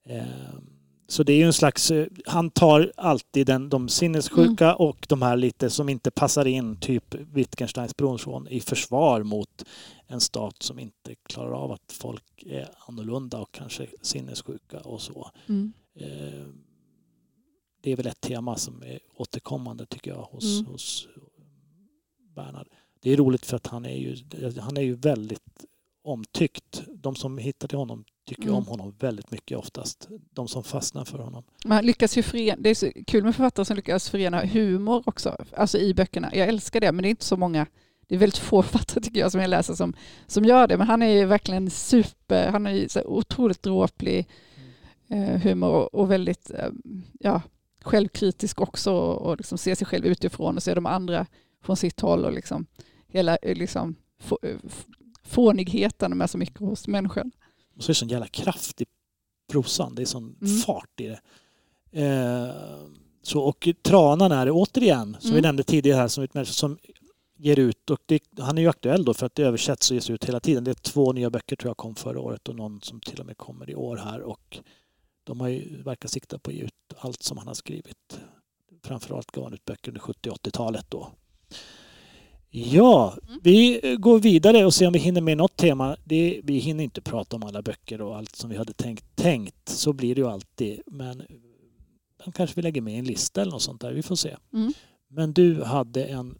[0.06, 0.72] Ehm,
[1.12, 4.76] så det är ju en slags, eh, han tar alltid den, de sinnessjuka Mm.
[4.76, 9.64] och de här lite som inte passar in, typ Wittgensteins brorson, i försvar mot
[10.06, 15.30] en stat som inte klarar av att folk är annorlunda och kanske sinnessjuka och så.
[15.48, 15.72] Mm.
[16.00, 16.46] Eh,
[17.82, 20.72] Det är väl ett tema som är återkommande tycker jag hos, Mm.
[20.72, 21.08] hos
[22.36, 22.68] Bernhard.
[23.00, 24.16] Det är roligt för att han är ju,
[24.60, 25.64] han är ju väldigt
[26.04, 26.82] omtyckt.
[26.94, 28.04] De som hittar till honom
[28.34, 28.54] tycker Mm.
[28.54, 30.08] om honom väldigt mycket oftast.
[30.34, 31.44] De som fastnar för honom.
[31.64, 35.36] Man lyckas ju förena, det är så kul med författare som lyckas förena humor också,
[35.56, 36.30] alltså i böckerna.
[36.34, 37.66] Jag älskar det, men det är inte så många.
[38.06, 39.94] Det är väldigt få författare tycker jag som jag läser som,
[40.26, 40.76] som gör det.
[40.76, 44.28] Men han är ju verkligen super, han är ju så otroligt dråplig
[45.08, 46.68] eh, humor och, och väldigt eh,
[47.20, 47.42] ja,
[47.82, 51.26] självkritisk också och liksom ser sig själv utifrån och ser de andra
[51.64, 52.66] från sitt håll och liksom
[53.08, 54.56] hela eh, liksom, få, eh,
[55.24, 57.30] fånigheten med så mycket hos människan.
[57.82, 58.84] Och så är det sån jävla kraft i
[59.52, 59.94] prosan.
[59.94, 60.56] Det är sån Mm.
[60.58, 61.20] fart i det.
[62.04, 62.86] Eh,
[63.22, 65.42] så, och Tranan är återigen, som vi Mm.
[65.42, 66.78] nämnde tidigare här, som, ett som
[67.38, 67.90] ger ut.
[67.90, 70.40] Och det, han är ju aktuell då för att det översätts och ges ut hela
[70.40, 70.64] tiden.
[70.64, 73.26] Det är två nya böcker tror jag kom förra året och någon som till och
[73.26, 74.20] med kommer i år här.
[74.20, 74.58] Och
[75.24, 78.20] de har ju, verkar sikta på att ge ut allt som han har skrivit.
[78.84, 81.10] Framförallt gav han ut böcker under 70 80-talet då.
[82.54, 83.40] Ja, Mm.
[83.42, 85.96] vi går vidare och ser om vi hinner med något tema.
[86.04, 89.04] Det, vi hinner inte prata om alla böcker och allt som vi hade tänkt.
[89.16, 89.68] tänkt.
[89.68, 90.80] Så blir det ju alltid.
[90.86, 91.22] Men
[92.34, 93.92] kanske vi lägger med en lista eller något sånt där.
[93.92, 94.36] Vi får se.
[94.52, 94.72] Mm.
[95.08, 96.38] Men du hade en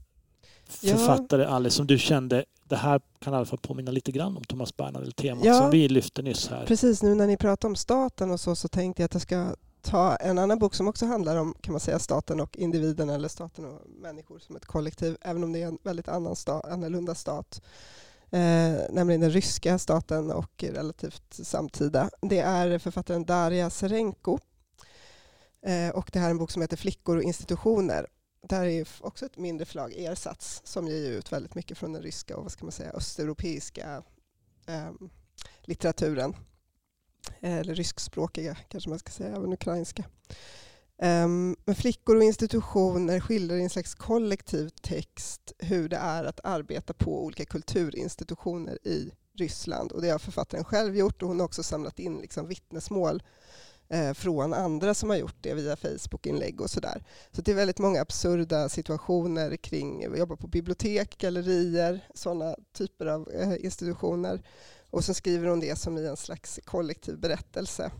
[0.80, 0.96] Ja.
[0.96, 4.44] författare, Alice, som du kände det här kan i alla fall påminna lite grann om
[4.44, 5.58] Thomas Bernhard eller temat Ja.
[5.60, 6.66] som vi lyfte nyss här.
[6.66, 9.54] Precis, nu när ni pratar om staten och så, så tänkte jag att jag ska
[9.83, 13.28] ta en annan bok som också handlar om kan man säga, staten och individen eller
[13.28, 17.14] staten och människor som ett kollektiv, även om det är en väldigt annan sta, annorlunda
[17.14, 17.62] stat.
[18.30, 22.11] Eh, nämligen den ryska staten och relativt samtida.
[22.20, 24.39] Det är författaren Daria Serenko.
[25.62, 28.07] Eh, och det här är en bok som heter Flickor och institutioner.
[28.49, 32.37] Där är också ett mindre förlag, Ersatz, som ger ut väldigt mycket från den ryska
[32.37, 34.03] och vad ska man säga, östeuropeiska
[34.66, 34.91] eh,
[35.62, 36.35] litteraturen.
[37.40, 40.04] Eh, eller ryskspråkiga kanske man ska säga, även ukrainska.
[41.02, 46.40] Um, men flickor och institutioner skildrar i en slags kollektiv text hur det är att
[46.44, 49.92] arbeta på olika kulturinstitutioner i Ryssland.
[49.92, 53.22] Och det har författaren själv gjort och hon har också samlat in liksom vittnesmål
[53.88, 57.04] eh, från andra som har gjort det via Facebook-inlägg och sådär.
[57.32, 63.06] Så det är väldigt många absurda situationer kring att jobba på bibliotek, gallerier, sådana typer
[63.06, 64.42] av eh, institutioner.
[64.93, 67.90] Och så skriver hon det som i en slags kollektiv berättelse.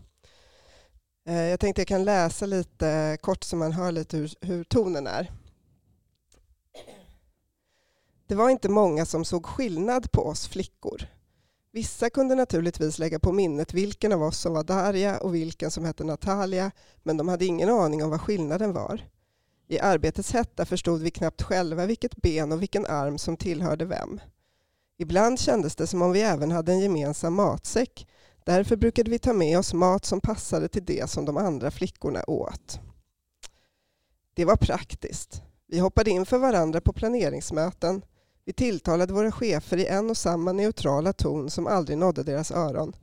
[1.25, 5.07] Eh, jag tänkte jag kan läsa lite kort så man hör lite hur, hur tonen
[5.07, 5.31] är.
[8.27, 11.05] Det var inte många som såg skillnad på oss flickor.
[11.71, 15.85] Vissa kunde naturligtvis lägga på minnet vilken av oss som var Darja och vilken som
[15.85, 16.71] hette Natalia,
[17.03, 19.09] men de hade ingen aning om vad skillnaden var.
[19.67, 24.19] I arbetets hetta förstod vi knappt själva vilket ben och vilken arm som tillhörde vem.
[24.97, 28.07] Ibland kändes det som om vi även hade en gemensam matsäck.
[28.45, 32.23] Därför brukade vi ta med oss mat som passade till det som de andra flickorna
[32.27, 32.79] åt.
[34.33, 35.41] Det var praktiskt.
[35.67, 38.01] Vi hoppade in för varandra på planeringsmöten.
[38.45, 42.95] Vi tilltalade våra chefer i en och samma neutrala ton som aldrig nådde deras öron.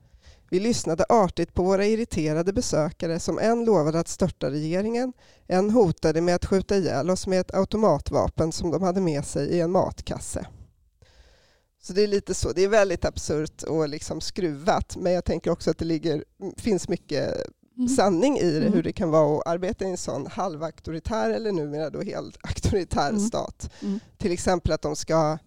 [0.51, 5.13] Vi lyssnade artigt på våra irriterade besökare som en lovade att störta regeringen,
[5.47, 9.49] en hotade med att skjuta ihjäl oss med ett automatvapen som de hade med sig
[9.49, 10.47] i en matkasse.
[11.83, 15.51] Så det är lite så, det är väldigt absurt och liksom skruvat men jag tänker
[15.51, 16.25] också att det ligger,
[16.57, 17.35] finns mycket
[17.77, 17.89] Mm.
[17.89, 18.73] sanning i det, Mm.
[18.73, 23.09] hur det kan vara att arbeta i en sån halvauktoritär eller numera då helt auktoritär
[23.09, 23.21] Mm.
[23.21, 23.71] stat.
[23.83, 24.01] Mm.
[24.19, 25.39] Till exempel att de ska,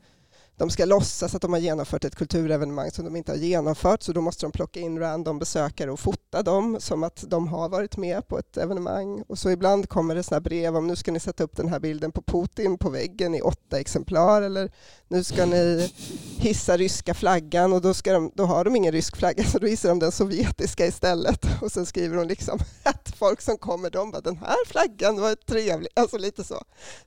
[0.57, 4.13] de ska låtsas att de har genomfört ett kulturevenemang som de inte har genomfört så
[4.13, 7.97] då måste de plocka in random besökare och fota dem som att de har varit
[7.97, 9.23] med på ett evenemang.
[9.27, 11.79] Och så ibland kommer det såna brev om nu ska ni sätta upp den här
[11.79, 14.71] bilden på Putin på väggen i åtta exemplar eller
[15.07, 15.93] nu ska ni
[16.37, 19.67] hissa ryska flaggan och då, ska de, då har de ingen rysk flagga så då
[19.67, 21.45] hissar de den sovjetiska istället.
[21.61, 25.35] Och sen skriver hon liksom att folk som kommer de bara den här flaggan var
[25.35, 26.63] trevlig, alltså lite så.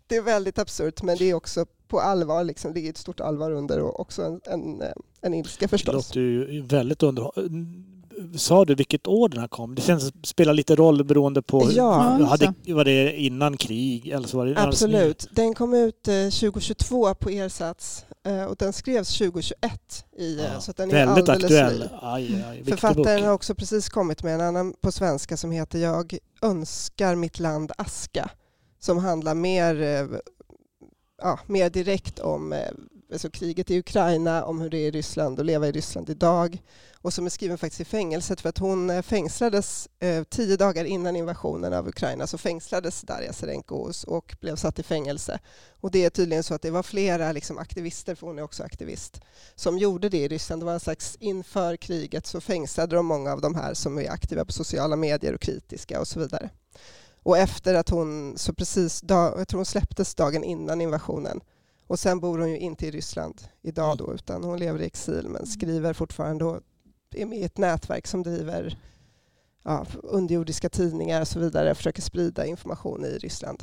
[0.07, 3.21] Det är väldigt absurt men det är också på allvar, liksom, det är ett stort
[3.21, 4.89] allvar under och också en, en, eh,
[5.21, 5.95] en ilska Det förstås.
[5.95, 7.83] låter ju väldigt underhållande.
[8.37, 9.75] Sa du vilket år den här kom?
[9.75, 11.69] Det känns spelar lite roll beroende på...
[11.73, 11.93] Ja.
[12.25, 15.29] hade, var det innan krig eller så var det Absolut.
[15.33, 20.05] Den kom ut eh, 2022 på Ersatz eh, och den skrevs 2021.
[20.19, 21.89] I, eh, Ja, så att den är väldigt alldeles aktuell.
[22.03, 23.35] Aj, aj, Författaren har bok.
[23.35, 28.31] också precis kommit med en annan på svenska som heter Jag önskar mitt land aska.
[28.79, 30.07] Som handlar mer, eh,
[31.19, 32.71] ja, mer direkt om eh,
[33.13, 36.63] alltså kriget i Ukraina, om hur det är i Ryssland och leva i Ryssland idag.
[37.03, 40.85] Och som är skriven faktiskt i fängelset för att hon eh, fängslades eh, tio dagar
[40.85, 45.39] innan invasionen av Ukraina så fängslades Darja Serenko och blev satt i fängelse.
[45.81, 48.63] Och det är tydligen så att det var flera liksom, aktivister, för hon är också
[48.63, 49.21] aktivist,
[49.55, 50.63] som gjorde det i Ryssland.
[50.63, 54.11] Det var en slags inför kriget så fängslade de många av de här som är
[54.11, 56.51] aktiva på sociala medier och kritiska och så vidare.
[57.27, 61.41] Och efter att hon, så precis, dag, jag tror hon släpptes dagen innan invasionen.
[61.87, 65.29] Och sen bor hon ju inte i Ryssland idag då, utan hon lever i exil
[65.29, 66.61] men skriver fortfarande och
[67.15, 68.79] är med i ett nätverk som driver
[69.65, 73.63] ja, underjordiska tidningar och så vidare, försöker sprida information i Ryssland.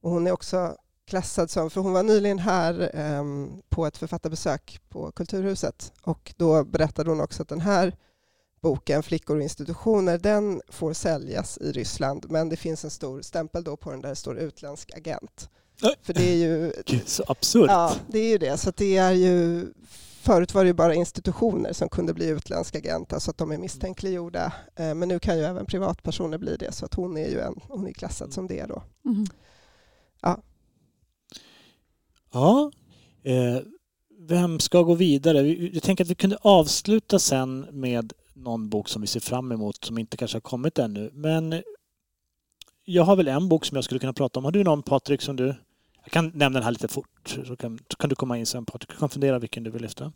[0.00, 0.76] Och hon är också
[1.06, 6.64] klassad som, för hon var nyligen här um, på ett författarbesök på Kulturhuset och då
[6.64, 7.96] berättade hon också att den här
[8.62, 13.64] boken Flickor och institutioner, den får säljas i Ryssland men det finns en stor stämpel
[13.64, 15.48] då på den där det står utländsk agent.
[16.02, 16.72] För det är ju...
[16.86, 17.66] Gud, så absurt.
[17.68, 18.56] Ja, det är ju det.
[18.56, 19.66] Så det är ju...
[20.22, 24.52] Förut var det bara institutioner som kunde bli utländsk agent, alltså att de är misstänkliggjorda.
[24.76, 27.54] Eh, men nu kan ju även privatpersoner bli det, så att hon är ju en,
[27.68, 28.82] hon är klassad som det då.
[29.04, 29.26] Mm.
[30.20, 30.42] Ja.
[32.32, 32.70] Ja.
[33.22, 33.58] Eh,
[34.28, 35.48] vem ska gå vidare?
[35.48, 39.84] Jag tänker att vi kunde avsluta sen med någon bok som vi ser fram emot
[39.84, 41.10] som inte kanske har kommit ännu.
[41.12, 41.62] Men
[42.84, 44.44] jag har väl en bok som jag skulle kunna prata om.
[44.44, 45.54] Har du någon Patrik som du...
[46.04, 48.64] Jag kan nämna den här lite fort så kan, så kan du komma in sen
[48.64, 48.90] Patrik.
[48.90, 50.12] Du kan fundera vilken du vill lyfta.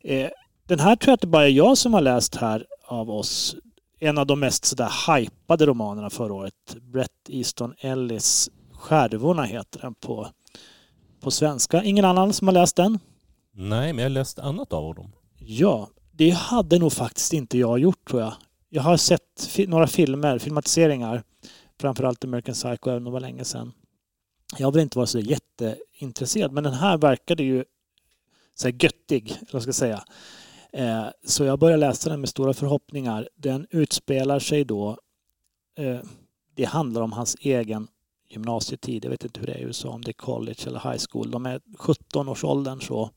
[0.00, 0.30] Eh,
[0.66, 3.56] den här tror jag att det bara är jag som har läst här av oss.
[3.98, 6.76] En av de mest sådär hypade romanerna förra året.
[6.80, 10.28] Brett Easton Ellis Skärvorna heter den på,
[11.20, 11.82] på svenska.
[11.82, 12.98] Ingen annan som har läst den?
[13.52, 15.12] Nej, men jag har läst annat av honom.
[15.38, 18.34] Ja, det hade nog faktiskt inte jag gjort tror jag.
[18.68, 21.22] Jag har sett fi några filmer, filmatiseringar.
[21.80, 23.72] Framförallt American Psycho, även om det var länge sedan.
[24.58, 27.64] Jag vill inte vara så jätteintresserad, men den här verkade ju
[28.54, 30.04] så här göttig, eller vad ska jag säga.
[30.72, 33.28] Eh, så jag började läsa den med stora förhoppningar.
[33.36, 34.98] Den utspelar sig då...
[35.78, 36.00] Eh,
[36.54, 37.88] det handlar om hans egen
[38.28, 39.04] gymnasietid.
[39.04, 41.30] Jag vet inte hur det är i USA, om det är college eller high school.
[41.30, 43.10] De är 17 års åldern så.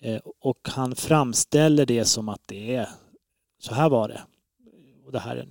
[0.00, 2.88] Eh, och han framställer det som att det är
[3.58, 4.20] så här var det.
[5.04, 5.48] Och det här,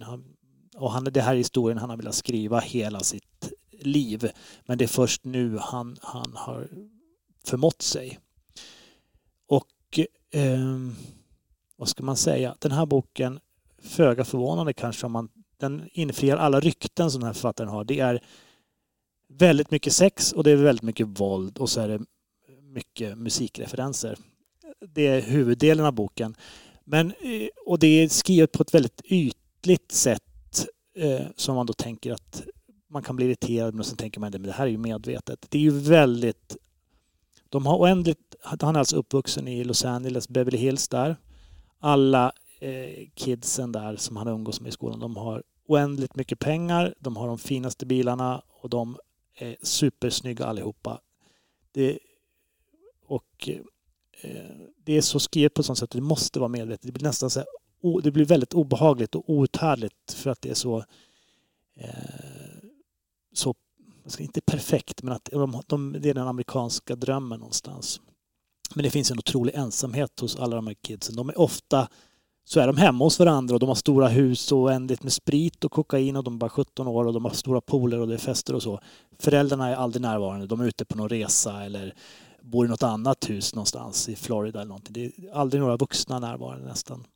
[0.76, 4.32] och han, det här är historien han har velat skriva hela sitt liv.
[4.66, 6.68] Men det är först nu han, han har
[7.46, 8.20] förmått sig.
[9.48, 10.00] Och
[10.32, 10.78] eh,
[11.76, 12.56] vad ska man säga?
[12.60, 13.40] Den här boken,
[13.80, 17.84] föga förvånande kanske om man den infriar alla rykten som den här författaren har.
[17.84, 18.24] Det är
[19.30, 22.00] väldigt mycket sex och det är väldigt mycket våld och så är det
[22.62, 24.18] mycket musikreferenser.
[24.80, 26.36] Det är huvuddelen av boken.
[26.84, 30.68] Men, eh, och det är skrivet på ett väldigt ytligt sätt
[30.98, 32.44] eh, som man då tänker att
[32.90, 35.46] man kan bli irriterad men Sen tänker man att det här är ju medvetet.
[35.50, 36.58] Det är ju väldigt...
[37.50, 38.36] De har oändligt...
[38.42, 41.18] Han är alltså uppvuxen i Los Angeles, Beverly Hills där.
[41.80, 46.96] Alla eh, kidsen där som han umgås med i skolan, de har oändligt mycket pengar,
[47.00, 48.98] de har de finaste bilarna och de
[49.36, 51.02] är supersnygga allihopa.
[51.72, 52.00] Det,
[53.06, 53.60] och eh,
[54.22, 56.86] Eh, det är så skrivet på ett sånt sätt att det måste vara medvetet.
[56.86, 57.48] Det blir nästan så här,
[58.02, 60.78] det blir väldigt obehagligt och outhärdligt för att det är så
[61.80, 62.58] eh,
[63.34, 63.56] så,
[64.20, 68.02] inte perfekt, men att de, de, det är den amerikanska drömmen någonstans.
[68.76, 71.16] Men det finns en otrolig ensamhet hos alla de här kidsen.
[71.16, 71.88] De är ofta
[72.44, 75.64] så är de hemma hos varandra och de har stora hus och oändligt med sprit
[75.64, 78.14] och kokain och de är bara 17 år och de har stora pooler och det
[78.14, 78.80] är fester och så.
[79.20, 80.48] Föräldrarna är aldrig närvarande.
[80.48, 81.94] De är ute på någon resa eller
[82.48, 84.94] bor i något annat hus någonstans i Florida eller någonting.
[84.94, 87.08] Det är aldrig några vuxna närvarande nästan.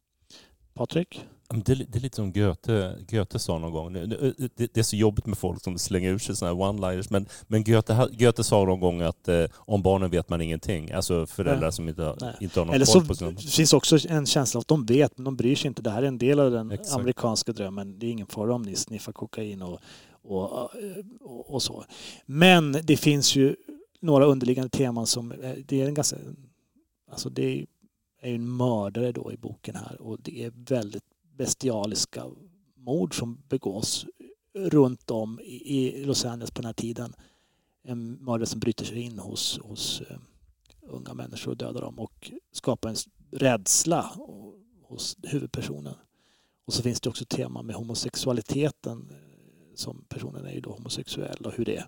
[0.73, 1.25] Patrik?
[1.53, 3.93] Det, är lite som Goethe, Goethe sa någon gång.
[3.93, 7.07] Det, det, är så jobbigt med folk som slänger ur sig sådana här one-liners.
[7.09, 10.91] Men, men Goethe, Goethe sa någon gång att eh, om barnen vet man ingenting.
[10.91, 11.71] Alltså föräldrar Nej.
[11.71, 13.31] som inte, inte har någon Eller koll på sina...
[13.31, 15.81] Det finns också en känsla av att de vet, men de bryr sig inte.
[15.81, 16.99] Det här är en del av den Exakt.
[16.99, 17.99] amerikanska drömmen.
[17.99, 19.79] Det är ingen fara om ni sniffar kokain och,
[20.23, 20.69] och,
[21.21, 21.85] och, och, så.
[22.25, 23.55] Men det finns ju
[24.01, 25.31] några underliggande teman som...
[25.31, 26.17] Eh, det är en ganska...
[27.11, 27.65] Alltså det är, ju
[28.21, 31.03] en mördare då i boken här och det är väldigt
[31.37, 32.25] bestialiska
[32.75, 34.05] mord som begås
[34.53, 37.13] runt om i Los Angeles på den här tiden.
[37.83, 40.17] En mördare som bryter sig in hos, hos eh,
[40.81, 42.95] unga människor och dödar dem och skapar en
[43.31, 44.11] rädsla
[44.81, 45.95] hos huvudpersonen.
[46.65, 51.45] Och så finns det också tema med homosexualiteten eh, som personen är ju då homosexuell
[51.45, 51.87] och hur det är.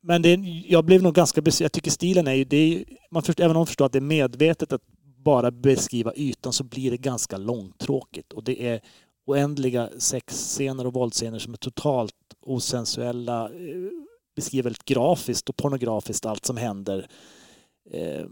[0.00, 0.34] Men det,
[0.68, 1.64] jag blev nog ganska besviken.
[1.64, 3.98] Jag tycker stilen är ju, det är, man först, även om man förstår att det
[3.98, 4.82] är medvetet att
[5.24, 8.32] bara beskriva ytan så blir det ganska långtråkigt.
[8.32, 8.80] Och det är
[9.26, 13.44] oändliga sexscener och våldsscener som är totalt osensuella.
[13.44, 13.90] Eh,
[14.36, 17.08] beskriver väldigt grafiskt och pornografiskt allt som händer.
[17.90, 18.26] Eh,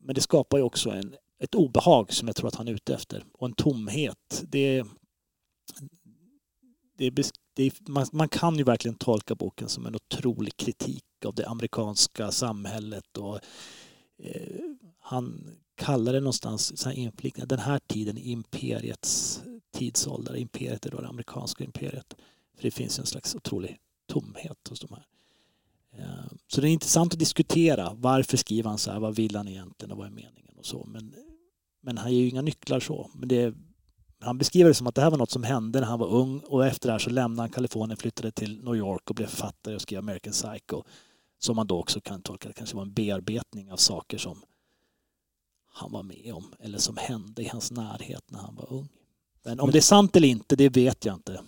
[0.00, 2.94] men det skapar ju också en, ett obehag som jag tror att han är ute
[2.94, 4.44] efter och en tomhet.
[4.48, 4.84] Det,
[6.98, 11.48] det, det, man, man kan ju verkligen tolka boken som en otrolig kritik av det
[11.48, 13.40] amerikanska samhället och
[14.22, 14.60] eh,
[15.00, 19.42] han kallar det någonstans så här den här tiden imperiets
[19.74, 20.36] tidsålder.
[20.36, 22.14] Imperiet är då det amerikanska imperiet.
[22.56, 25.06] För det finns en slags otrolig tomhet hos de här.
[25.98, 27.94] Eh, så det är intressant att diskutera.
[27.94, 29.00] Varför skriver han så här?
[29.00, 30.84] Vad vill han egentligen och vad är meningen och så.
[30.84, 31.14] Men,
[31.80, 33.10] men han ger ju inga nycklar så.
[33.14, 33.54] Men det,
[34.20, 36.40] han beskriver det som att det här var något som hände när han var ung
[36.40, 39.74] och efter det här så lämnade han Kalifornien, flyttade till New York och blev författare
[39.74, 40.82] och skrev American Psycho.
[41.38, 44.42] Som man då också kan tolka det kanske var en bearbetning av saker som
[45.72, 48.88] han var med om eller som hände i hans närhet när han var ung.
[49.44, 51.40] Men om det är sant eller inte, det vet jag inte.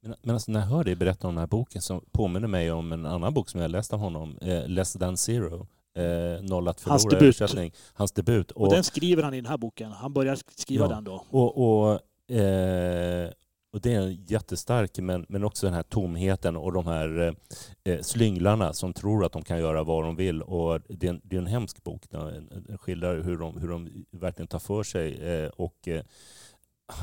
[0.00, 2.72] Men, men alltså när jag hör dig berätta om den här boken så påminner mig
[2.72, 5.66] om en annan bok som jag läst av honom, eh, Less than zero.
[5.94, 7.22] Eh, noll att förlora Hans debut.
[7.22, 7.72] Översättning.
[7.92, 8.50] Hans debut.
[8.50, 9.92] Och, och, den skriver han i den här boken.
[9.92, 11.24] Han börjar skriva ja, den då.
[11.30, 11.92] Och, och,
[12.36, 13.30] eh,
[13.72, 17.36] och det är jättestark, men, men också den här tomheten och de här
[17.84, 20.42] eh, slynglarna som tror att de kan göra vad de vill.
[20.42, 22.10] Och det, är en, det är en hemsk bok.
[22.10, 22.48] Den
[22.80, 25.14] skildrar hur de, hur de verkligen tar för sig.
[25.14, 26.02] Eh, och eh,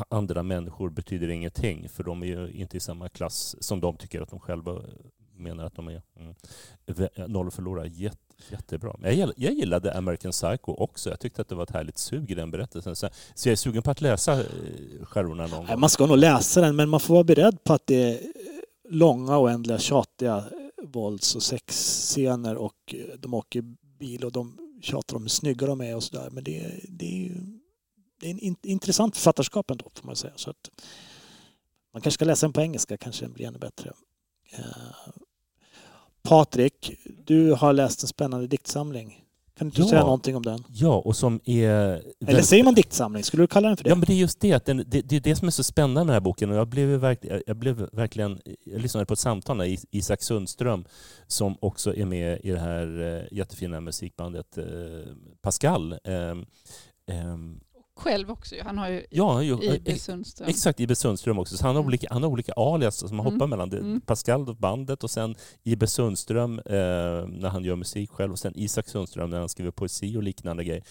[0.09, 4.21] andra människor betyder ingenting, för de är ju inte i samma klass som de tycker
[4.21, 4.81] att de själva
[5.35, 6.01] menar att de är.
[6.15, 6.35] Mm.
[7.31, 8.95] Noll och förlora, jätte, jättebra.
[9.01, 11.09] Jag, jag gillade American Psycho också.
[11.09, 12.95] Jag tyckte att det var ett härligt sug i den berättelsen.
[12.95, 14.45] Så, så jag är sugen på att läsa eh,
[15.03, 15.79] Skärvorna någon gång.
[15.79, 18.19] Man ska nog läsa den, men man får vara beredd på att det är
[18.89, 20.43] långa, oändliga, tjatiga
[20.83, 23.61] vålds och sexscener och de åker
[23.99, 26.29] bil och de tjatar om hur snygga de är och sådär.
[26.31, 27.35] Men det, det är ju
[28.19, 30.33] det är en intressant författarskap ändå får man säga.
[30.35, 30.69] Så att
[31.93, 33.91] man kanske ska läsa den på engelska, kanske den blir ännu bättre.
[36.23, 39.17] Patrik, du har läst en spännande diktsamling.
[39.57, 39.87] Kan du ja.
[39.87, 40.63] säga någonting om den?
[40.67, 42.01] Ja, och som är...
[42.27, 43.23] Eller säger man diktsamling?
[43.23, 43.89] Skulle du kalla den för det?
[43.89, 44.65] Ja, men det är just det.
[44.65, 46.51] Den, det, det är det som är så spännande med den här boken.
[46.51, 48.41] Och jag, blev verk, jag blev verkligen...
[48.65, 50.85] Jag lyssnade på ett samtal med Isak Sundström
[51.27, 54.65] som också är med i det här eh, jättefina musikbandet eh,
[55.41, 55.95] Pascal.
[58.01, 58.55] Själv också.
[58.63, 60.49] Han har ju ja, ju, IB Sundström.
[60.49, 61.57] Exakt, IB Sundström också.
[61.57, 61.87] Så han har, mm.
[61.87, 63.33] olika, han har olika alias som han mm.
[63.33, 63.71] hoppar mellan.
[63.73, 64.01] Mm.
[64.01, 66.73] Pascal bandet och sen IB Sundström eh,
[67.27, 70.63] när han gör musik själv och sen Isak Sundström när han skriver poesi och liknande
[70.63, 70.83] grejer.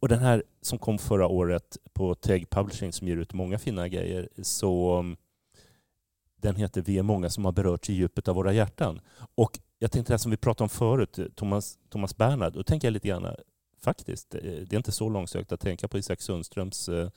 [0.00, 3.88] Och den här som kom förra året på Teg Publishing som ger ut många fina
[3.88, 5.04] grejer så
[6.44, 9.00] den heter Vi är många som har berörts i djupet av våra hjärtan.
[9.34, 12.92] Och jag tänkte det som vi pratade om förut, Thomas, Thomas Bernhard, då tänker jag
[12.92, 13.26] lite grann
[13.84, 14.34] faktiskt.
[14.34, 17.08] Eh, det är inte så långsökt att tänka på Isak Sundströms eh,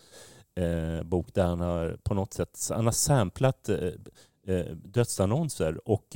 [0.56, 3.92] eh, bok där han har på något sätt han har samplat eh,
[4.48, 6.08] eh dödsannonser och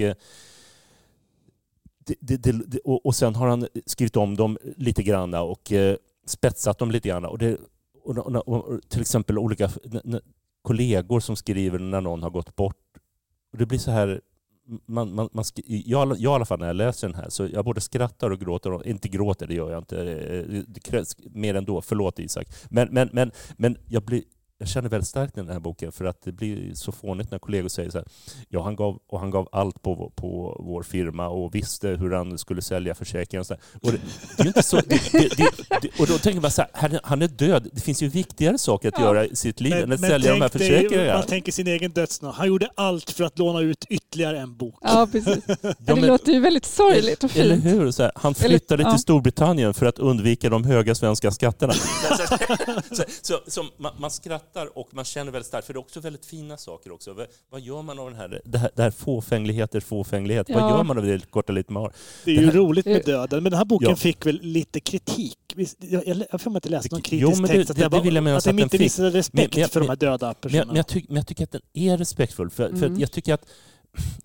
[2.20, 5.72] det, det, det, och, sen har han skrivit om dem lite grann och
[6.26, 7.26] spetsat dem lite grann.
[7.26, 7.58] Och, det,
[8.04, 9.70] och, och, och till exempel olika
[10.62, 12.98] kollegor som skriver när någon har gått bort.
[13.52, 14.22] Och det blir så här
[14.86, 17.66] man, man, man, jag, jag i alla fall när jag läser den här, så jag
[17.66, 18.88] både skrattar och gråter.
[18.88, 19.98] inte gråter, det gör jag inte.
[20.02, 21.82] Eh, eh, det krävs mer ändå.
[21.82, 22.48] Förlåt Isak.
[22.70, 24.24] Men, men, men, men jag blir
[24.62, 27.40] jag känner väldigt starkt i den här boken för att det blir så fånigt när
[27.40, 28.08] kollegor säger så här.
[28.50, 32.38] Ja, han gav, och han gav allt på, på vår firma och visste hur han
[32.38, 33.46] skulle sälja försäkringen.
[33.50, 33.58] Och,
[33.88, 34.00] och, det,
[34.38, 35.12] det, är inte så, det,
[35.82, 37.70] det, och då tänker man så här, han är död.
[37.74, 39.06] Det finns ju viktigare saker att ja.
[39.06, 41.14] göra i sitt liv men, än att sälja de här försäkringarna.
[41.14, 42.32] Man tänker sin egen dödsnå.
[42.32, 44.80] Han gjorde allt för att låna ut ytterligare en bok.
[44.82, 45.44] Ja, precis.
[45.48, 47.46] Ja, det men, låter ju väldigt sorgligt och fint.
[47.46, 47.92] Eller hur?
[47.92, 51.74] Så här, han flyttade eller, till Storbritannien för att undvika de höga svenska skatterna.
[51.74, 52.26] så,
[52.96, 55.82] så, så, så man, man skrattar skrattar och man känner väldigt starkt, för det är
[55.82, 57.26] också väldigt fina saker också.
[57.50, 60.50] Vad gör man av den här, det här, det här fåfängligheters fåfänglighet?
[60.50, 60.60] Ja.
[60.60, 61.94] Vad gör man av det korta lite man har?
[62.26, 63.96] Det är ju här, roligt med döden, men den här boken ja.
[63.96, 65.38] fick väl lite kritik.
[65.80, 68.02] Jag, jag, jag får inte läst någon kritisk jo, det, text, att, det, det, det
[68.02, 70.66] vill jag att, att den inte visade respekt men, men, för de här döda personerna.
[70.66, 72.80] Men, jag, tyck, men jag tycker att den är respektfull, för, mm.
[72.80, 73.46] för jag tycker att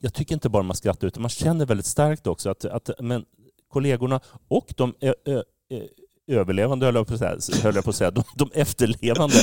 [0.00, 3.24] jag tycker inte bara man skrattar utan man känner väldigt starkt också att, att men
[3.68, 5.80] kollegorna och de ö, ö, ö,
[6.26, 8.10] överlevande, höll jag på att säga, höll jag på att säga.
[8.10, 9.34] De, de efterlevande,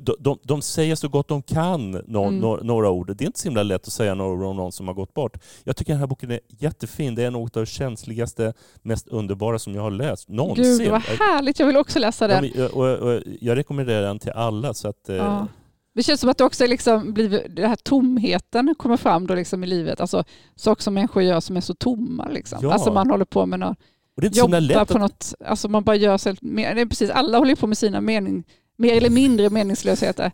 [0.00, 2.40] de, de, de, säger så gott de kan no, mm.
[2.40, 3.16] no, några ord.
[3.16, 5.14] Det är inte så himla lätt att säga några ord om någon som har gått
[5.14, 5.38] bort.
[5.64, 7.14] Jag tycker den här boken är jättefin.
[7.14, 8.52] Det är något av det känsligaste,
[8.82, 10.78] mest underbara som jag har läst någonsin.
[10.78, 11.60] Gud, vad härligt.
[11.60, 12.50] Jag vill också läsa den.
[12.54, 14.74] Ja, och, och, och, jag rekommenderar den till alla.
[14.74, 15.46] Så att, eh, ja.
[15.94, 19.64] Det känns som att det också liksom blivit, den här tomheten kommer fram då liksom
[19.64, 20.00] i livet.
[20.00, 20.24] Alltså
[20.56, 22.28] saker som människor gör som är så tomma.
[22.28, 22.58] Liksom.
[22.62, 22.72] Ja.
[22.72, 23.78] Alltså man håller på med något
[24.18, 25.00] och det är inte jobba lätt på att...
[25.00, 28.44] något, alltså man bara gör sig, det är precis, alla håller på med sina mening,
[28.76, 30.32] mer eller mindre meningslösheter.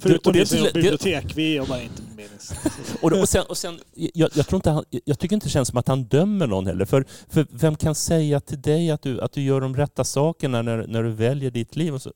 [0.00, 2.52] Förutom det- jobbar det- bibliotek, vi jobbar inte med menings...
[3.00, 5.68] Och, och sen, och sen jag, jag, tror inte han, jag tycker inte det känns
[5.68, 6.84] som att han dömer någon heller.
[6.84, 10.62] För, för vem kan säga till dig att du, att du gör de rätta sakerna
[10.62, 11.94] när, när du väljer ditt liv?
[11.94, 12.12] Och så,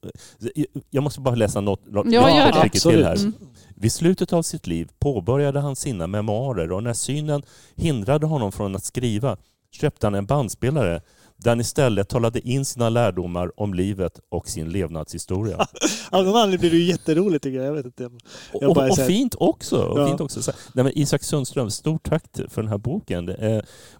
[0.90, 2.70] jag måste bara läsa något, något Ja, gör det.
[2.70, 3.16] till här.
[3.16, 3.32] Mm.
[3.76, 7.42] Vid slutet av sitt liv påbörjade han sina memoarer och när synen
[7.76, 9.36] hindrade honom från att skriva
[9.72, 11.02] köpte han en bandspelare
[11.36, 15.66] där han istället talade in sina lärdomar om livet och sin levnadshistoria.
[16.10, 17.66] Av någon anledning blir det ju jätteroligt tycker jag.
[17.66, 18.06] jag vet inte.
[18.06, 19.76] Och, Jag bara och, säger- fint också.
[19.82, 20.08] Och Ja.
[20.08, 20.42] fint också.
[20.42, 23.28] Så, nej, men Isak Sundström, stort tack för den här boken.
[23.28, 23.58] Eh,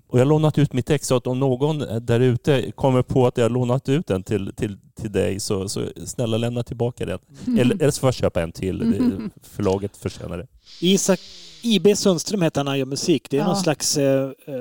[0.08, 3.26] och jag har lånat ut mitt ex, så att om någon där ute kommer på
[3.26, 7.06] att jag har lånat ut den till, till, till dig så, så snälla lämna tillbaka
[7.06, 7.18] den.
[7.58, 8.78] Eller, eller så får jag köpa en till.
[8.78, 10.46] Det- Förlaget förtjänar det.
[10.80, 11.20] Isak
[11.62, 13.26] IB Sundström heter han när han gör musik.
[13.30, 13.46] Det är Ja.
[13.46, 14.54] någon slags eh, eh,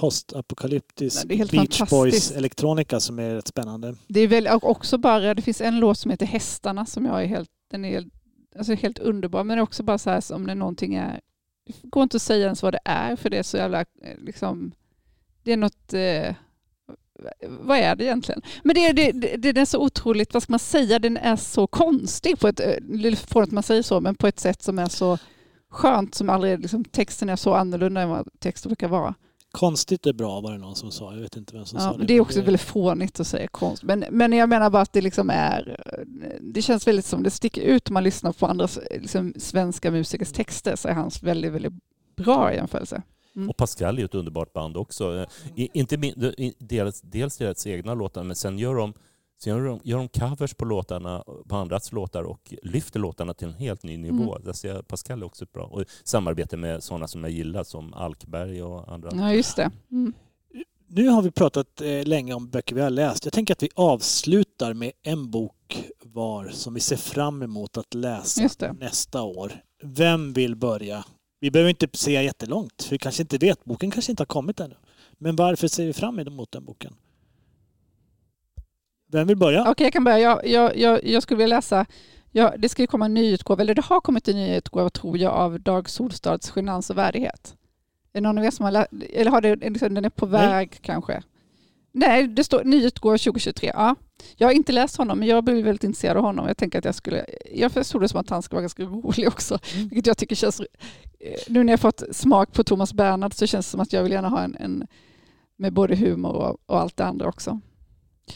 [0.00, 1.90] postapokalyptisk det Beach.
[1.90, 3.94] Boys elektronika som är rätt spännande.
[4.08, 7.26] Det är väl också bara, det finns en låt som heter Hästarna som jag är
[7.26, 8.12] helt, den är helt,
[8.58, 9.44] alltså helt underbar.
[9.44, 11.20] Men det är också bara så här som när någonting är,
[11.66, 14.18] det går inte att säga ens vad det är för det är så jävla, eh,
[14.18, 14.72] liksom,
[15.42, 16.34] det är något, eh,
[17.48, 18.42] vad är det egentligen?
[18.64, 21.36] Men det, är- det, det, den är så otroligt, vad ska man säga, den är
[21.36, 24.62] så konstig på ett, eh, det fånigt att man säger så, men på ett sätt
[24.62, 25.18] som är så
[25.70, 29.14] skönt som aldrig, liksom, texten är så annorlunda än vad texten brukar vara.
[29.56, 31.14] Konstigt är bra var det någon som sa.
[31.14, 32.06] Jag vet inte vem som Ja, sa men det.
[32.06, 33.82] det är också väldigt fånigt att säga konst.
[33.82, 35.80] Men, men jag menar bara att det liksom är...
[36.40, 40.32] Det känns väldigt som det sticker ut om man lyssnar på andra liksom, svenska musikers
[40.32, 41.72] texter så är hans väldigt, väldigt
[42.16, 43.02] bra i jämförelse.
[43.36, 43.50] Mm.
[43.50, 45.16] Och Pascal är ju ett underbart band också.
[45.16, 45.26] Eh,
[45.56, 45.96] I, inte
[46.58, 48.94] dels, dels deras egna låtar, men sen gör de,
[49.42, 53.48] sen gör de, gör de covers på låtarna, på andras låtar och lyfter låtarna till
[53.48, 54.34] en helt ny nivå.
[54.34, 54.44] Mm.
[54.44, 55.64] Där ser jag Pascal är också bra.
[55.64, 59.10] Och samarbete med sådana som jag gillar som Alkberg och andra.
[59.14, 59.70] Ja, just det.
[59.90, 60.12] Mm.
[60.88, 63.24] Nu har vi pratat eh, länge om böcker vi har läst.
[63.24, 67.94] Jag tänker att vi avslutar med en bok var som vi ser fram emot att
[67.94, 69.52] läsa nästa år.
[69.82, 71.04] Vem vill börja?
[71.40, 73.64] Vi behöver inte se jättelångt, för vi kanske inte vet.
[73.64, 74.76] Boken kanske inte har kommit ännu.
[75.18, 76.94] Men varför ser vi fram emot den boken?
[79.12, 79.70] Vem vill börja?
[79.70, 80.18] Okej, jag kan börja.
[80.18, 81.86] Jag, jag, jag, jag skulle vilja läsa...
[82.32, 85.32] Ja, det ska ju komma en nyutgåva, eller det har kommit en nyutgåva tror jag,
[85.32, 87.54] av Dag Solstads Genans och värdighet.
[88.12, 90.26] Är det någon av er som har läst, eller har det, liksom, den är på
[90.26, 90.48] Nej.
[90.48, 91.22] väg kanske?
[91.92, 93.70] Nej, det står nyutgåva 2023.
[93.74, 93.94] Ja.
[94.36, 96.46] Jag har inte läst honom, men jag blev väldigt intresserad av honom.
[96.46, 97.26] Jag tänker att jag skulle...
[97.54, 99.88] Jag förstod det som att han skulle vara ganska rolig också, Mm.
[99.88, 100.60] vilket jag tycker känns...
[100.60, 100.66] eh,
[101.48, 104.12] Nu när jag fått smak på Thomas Bernhard så känns det som att jag vill
[104.12, 104.86] gärna ha en, en
[105.56, 107.60] med både humor och, och allt det andra också.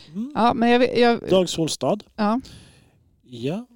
[0.09, 0.33] Mm.
[0.35, 1.99] Ja, men jag, jag, Dag Solstad.
[2.17, 2.41] ja.
[3.23, 3.67] Ja.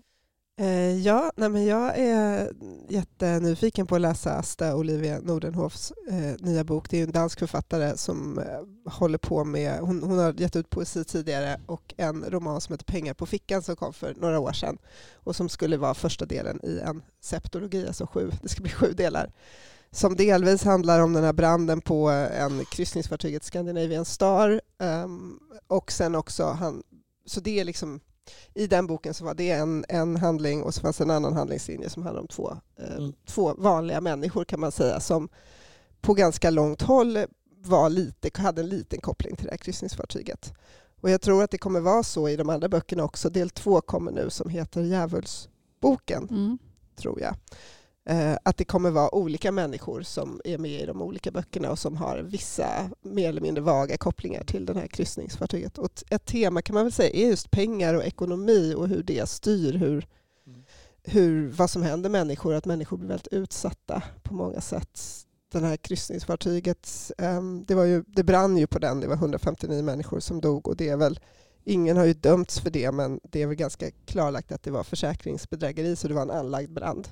[0.57, 2.53] Eh, ja, nej men jag är
[2.89, 6.91] jättenyfiken på att läsa Asta Olivia Nordenhofs eh, nya bok.
[6.91, 10.71] Det är en dansk författare som eh, håller på med, hon, hon har gett ut
[10.71, 14.53] poesi tidigare och en roman som heter Pengar på fickan som kom för några år
[14.53, 14.79] sedan
[15.15, 18.93] och som skulle vara första delen i en septologi, alltså sju, det ska bli sju
[18.93, 19.33] delar.
[19.95, 26.15] Som delvis handlar om den här branden på en kryssningsfartyget Scandinavian Star ehm, och sen
[26.15, 26.83] också, han,
[27.27, 28.01] så det är liksom
[28.55, 31.91] i den boken så var det en, en handling och så fanns en annan handlingslinje
[31.91, 33.13] som handlar om två, eh, Mm.
[33.27, 35.29] två vanliga människor kan man säga som
[36.01, 37.19] på ganska långt håll
[37.65, 40.53] var lite, hade en liten koppling till det här kryssningsfartyget.
[41.01, 43.31] Och jag tror att det kommer vara så i de andra böckerna också.
[43.31, 46.59] Del två kommer nu som heter Djävulsboken, Mm.
[46.97, 47.35] tror jag.
[48.07, 51.79] Eh, att det kommer vara olika människor som är med i de olika böckerna och
[51.79, 55.79] som har vissa mer eller mindre vaga kopplingar till det här kryssningsfartyget.
[55.79, 59.29] Och ett tema kan man väl säga är just pengar och ekonomi och hur det
[59.29, 60.07] styr hur,
[60.47, 60.63] Mm.
[61.03, 65.01] hur, vad som händer människor, att människor blir väldigt utsatta på många sätt.
[65.53, 69.83] Den här kryssningsfartyget, ehm, det, var ju, det brann ju på den, det var 159
[69.83, 71.21] människor som dog och det är väl
[71.67, 74.83] Ingen har ju dömts för det men det är väl ganska klarlagt att det var
[74.85, 77.09] försäkringsbedrägeri så det var en anlagd brand.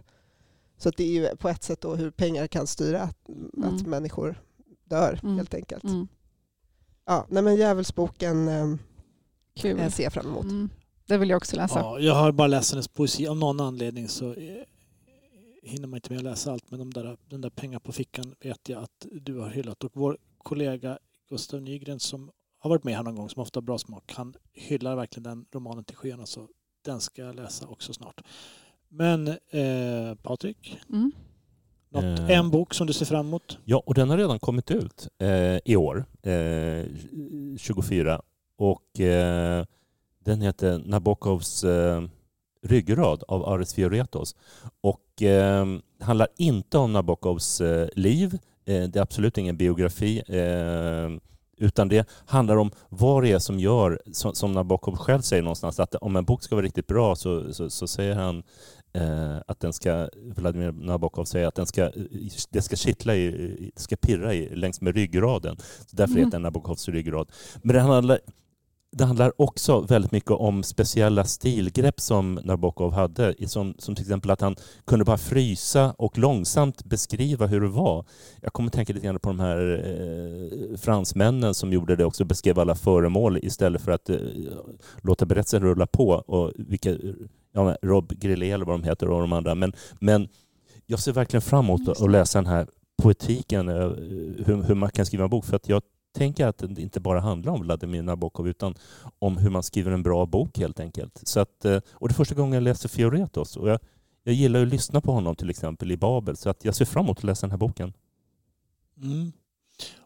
[0.82, 3.18] Så att det är ju på ett sätt då hur pengar kan styra att,
[3.64, 3.90] att Mm.
[3.90, 4.42] människor
[4.84, 5.36] dör Mm.
[5.36, 5.84] helt enkelt.
[5.84, 6.08] Mm.
[7.04, 8.74] Ja, nej men Djävulsboken eh,
[9.56, 9.78] Kul.
[9.78, 10.44] jag ser jag fram emot.
[10.44, 10.70] Mm.
[11.06, 11.78] Det vill jag också läsa.
[11.78, 11.98] ja.
[11.98, 13.26] Jag har bara läst hennes poesi.
[13.26, 14.62] Av någon anledning så eh,
[15.62, 16.70] hinner man inte med att läsa allt.
[16.70, 19.84] Men de där, den där pengar på fickan vet jag att du har hyllat.
[19.84, 23.62] Och vår kollega Gustav Nygren som har varit med här någon gång, som ofta har
[23.62, 26.26] bra smak, han hyllar verkligen den romanen till skyarna.
[26.26, 26.48] Så
[26.84, 28.20] den ska jag läsa också snart.
[28.94, 31.12] Men eh, Patrik, Mm.
[31.90, 32.30] något, Eh.
[32.38, 33.58] en bok som du ser fram emot?
[33.64, 36.84] Ja, och den har redan kommit ut eh, i år, eh,
[37.58, 38.22] 24.
[38.58, 39.64] Och eh,
[40.24, 42.02] den heter Nabokovs eh,
[42.62, 44.36] ryggrad av Aris Fioretos.
[44.80, 45.66] Och eh,
[46.00, 48.38] handlar inte om Nabokovs eh, liv.
[48.64, 50.22] Eh, det är absolut ingen biografi.
[50.28, 51.10] Eh,
[51.56, 55.94] Utan det handlar om vad det är som gör, som, Nabokov själv säger någonstans, att
[55.94, 58.42] om en bok ska vara riktigt bra så, så, så säger han
[59.46, 61.90] att den ska, Vladimir Nabokov säger att den ska,
[62.50, 65.56] det ska kittla i, det ska pirra i, längs med ryggraden.
[65.86, 66.24] Så därför Mm.
[66.24, 67.28] heter den Nabokovs ryggrad.
[67.62, 68.18] Men det handlar,
[68.92, 73.34] det handlar också väldigt mycket om speciella stilgrepp som Nabokov hade.
[73.48, 78.04] Som, som till exempel att han kunde bara frysa och långsamt beskriva hur det var.
[78.40, 82.58] Jag kommer tänka lite grann på de här eh, fransmännen som gjorde det också, beskrev
[82.58, 84.16] alla föremål istället för att eh,
[85.02, 86.08] låta berättelsen rulla på.
[86.10, 86.96] Och vilka,
[87.52, 89.54] ja, Rob Grillet eller vad de heter och de andra.
[89.54, 90.28] Men, men
[90.86, 92.66] jag ser verkligen fram emot att läsa den här
[93.02, 93.74] poetiken, eh,
[94.46, 95.44] hur, hur man kan skriva en bok.
[95.44, 95.82] För att jag
[96.12, 98.74] tänker att det inte bara handlar om Vladimir Nabokov utan
[99.18, 101.20] om hur man skriver en bra bok helt enkelt.
[101.22, 103.78] Så att, eh, och det är första gången jag läser Fioretos och jag,
[104.22, 107.04] jag gillar att lyssna på honom till exempel i Babel så att jag ser fram
[107.04, 107.92] emot att läsa den här boken.
[109.02, 109.32] Mm.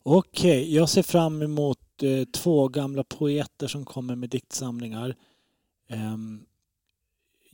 [0.02, 5.16] Okej, jag ser fram emot eh, två gamla poeter som kommer med diktsamlingar.
[5.90, 6.46] Um,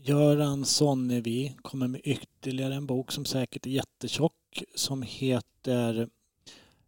[0.04, 6.08] Göran Sonnevi kommer med ytterligare en bok som säkert är jättetjock som heter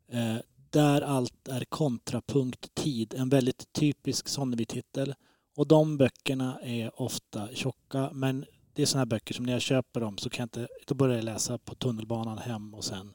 [0.09, 0.37] eh,
[0.71, 3.15] Där allt är kontrapunkt tid.
[3.15, 5.15] En väldigt typisk Sonnevi-titel.
[5.57, 9.62] Och de böckerna är ofta tjocka men det är sådana här böcker som när jag
[9.62, 13.15] köper dem så kan jag inte, då börjar jag läsa på tunnelbanan hem och sen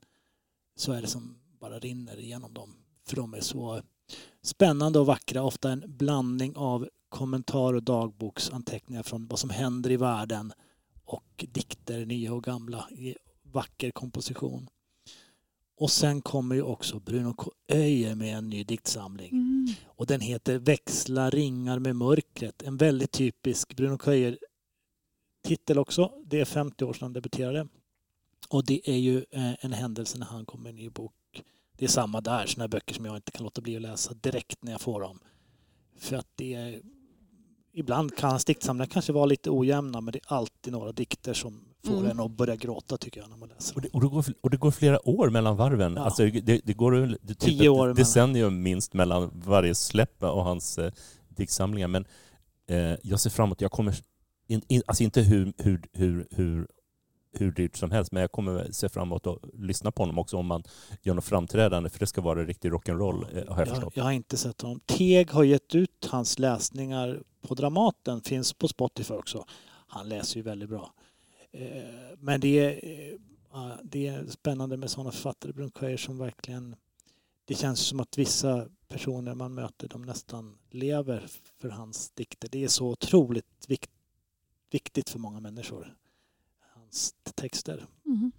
[0.76, 2.76] så är det som bara rinner igenom dem.
[3.08, 3.82] För de är så
[4.42, 5.44] spännande och vackra.
[5.44, 10.54] Ofta en blandning av kommentar och dagboksanteckningar från vad som händer i världen
[11.06, 14.70] och dikter, nya och gamla, i vacker komposition.
[15.80, 17.36] Och sen kommer ju också Bruno.
[17.68, 19.32] Öijer med en ny diktsamling.
[19.32, 19.68] Mm.
[19.88, 22.64] Och den heter Växla ringar med mörkret.
[22.64, 24.12] En väldigt typisk Bruno K.
[24.12, 26.12] Öijer-titel också.
[26.26, 27.68] Det är 50 år sedan han debuterade.
[28.50, 31.44] Och det är ju eh, en händelse när han kommer med en ny bok.
[31.78, 34.64] Det är samma där, sådana böcker som jag inte kan låta bli att läsa direkt
[34.64, 35.20] när jag får dem.
[35.98, 36.82] För att det är...
[37.74, 41.94] Ibland kan diktsamlingar kanske vara lite ojämna men det är alltid några dikter som får
[41.98, 42.12] Mm.
[42.12, 44.50] en att börja gråta tycker jag när man läser Och det, och det, går, och
[44.50, 45.94] det går flera år mellan varven.
[45.96, 46.02] Ja.
[46.02, 47.96] Alltså det, det går väl typ Tio ett år mellan.
[47.96, 50.92] decennium minst mellan varje släpp och hans eh,
[51.30, 51.88] diktsamlingar.
[51.88, 52.06] Men
[52.70, 53.96] eh, jag ser fram emot, jag kommer,
[54.48, 56.68] in, in, alltså inte hur, hur, hur, hur,
[57.32, 60.38] hur dyrt som helst, men jag kommer se fram emot att lyssna på honom också
[60.38, 60.64] om man
[61.02, 63.94] gör något framträdande, för det ska vara riktig rock'n'roll eh, har jag Jag, förstått.
[63.98, 64.80] jag har inte sett honom.
[64.86, 69.46] Teg har gett ut hans läsningar på Dramaten, finns på Spotify också.
[69.88, 70.94] Han läser ju väldigt bra.
[71.52, 71.84] Eh,
[72.20, 72.90] Men det är,
[73.54, 76.76] eh, det är spännande med sådana författare, Brunkhöjer, som verkligen...
[77.46, 81.28] Det känns som att vissa personer man möter, de nästan lever
[81.62, 82.50] för hans dikter.
[82.52, 83.90] Det är så otroligt vikt,
[84.72, 85.96] viktigt för många människor,
[86.90, 87.86] hans texter.
[88.06, 88.32] Mm.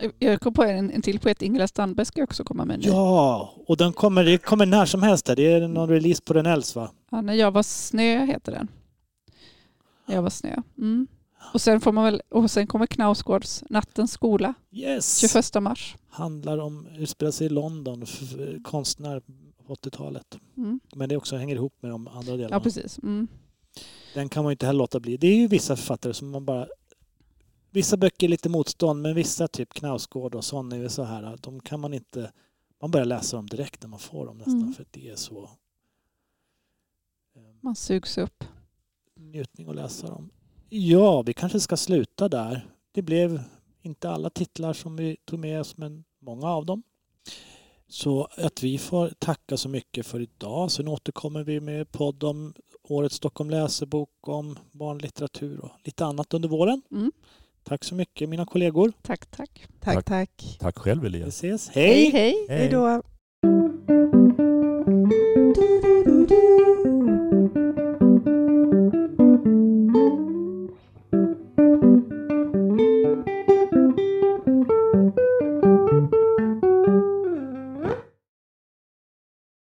[0.00, 2.84] Eh, Jag kom på en, en till poet, Ingela Strandberg ska också komma med nu.
[2.88, 5.26] Ja, och den kommer, det kommer när som helst.
[5.26, 5.36] Där.
[5.36, 6.90] Det är någon release på den Els va?
[7.10, 8.68] Ja, när jag var snö heter den.
[10.06, 10.56] När jag var snö.
[10.78, 11.06] Mm.
[11.54, 15.18] Och, sen får man väl, och sen kommer Knausgårds Nattens skola, Yes!
[15.54, 15.96] 21 mars.
[16.10, 18.34] handlar om, utspelar sig i London, f-
[18.64, 19.20] konstnär
[19.66, 20.38] på 80-talet.
[20.56, 20.80] Mm.
[20.94, 22.56] Men det också hänger ihop med de andra delarna.
[22.56, 22.98] Ja, precis.
[23.02, 23.28] Mm.
[24.14, 25.16] Den kan man ju inte heller låta bli.
[25.16, 26.66] Det är ju vissa författare som man bara...
[27.70, 31.80] Vissa böcker är lite motstånd, men vissa, typ Knausgård och ju så här, de kan
[31.80, 32.32] man inte...
[32.80, 34.74] Man börjar läsa dem direkt när man får dem nästan, Mm.
[34.74, 35.42] för det är så...
[37.36, 38.44] eh, Man sugs upp.
[39.14, 40.30] njutning att läsa dem.
[40.68, 42.66] Ja, vi kanske ska sluta där.
[42.92, 43.42] Det blev
[43.82, 46.82] inte alla titlar som vi tog med oss, men många av dem.
[47.88, 50.70] Så att vi får tacka så mycket för idag.
[50.70, 56.48] Sen återkommer vi med podd om årets Stockholm läsebok, om barnlitteratur och lite annat under
[56.48, 56.82] våren.
[56.90, 57.12] Mm.
[57.64, 58.92] Tack så mycket mina kollegor.
[59.02, 59.66] Tack, tack.
[59.80, 60.56] Tack, tack.
[60.60, 61.44] Tack själv Elias.
[61.44, 61.68] Vi ses.
[61.68, 62.10] Hej!
[62.10, 62.46] Hej, hej.
[62.48, 63.02] hej då.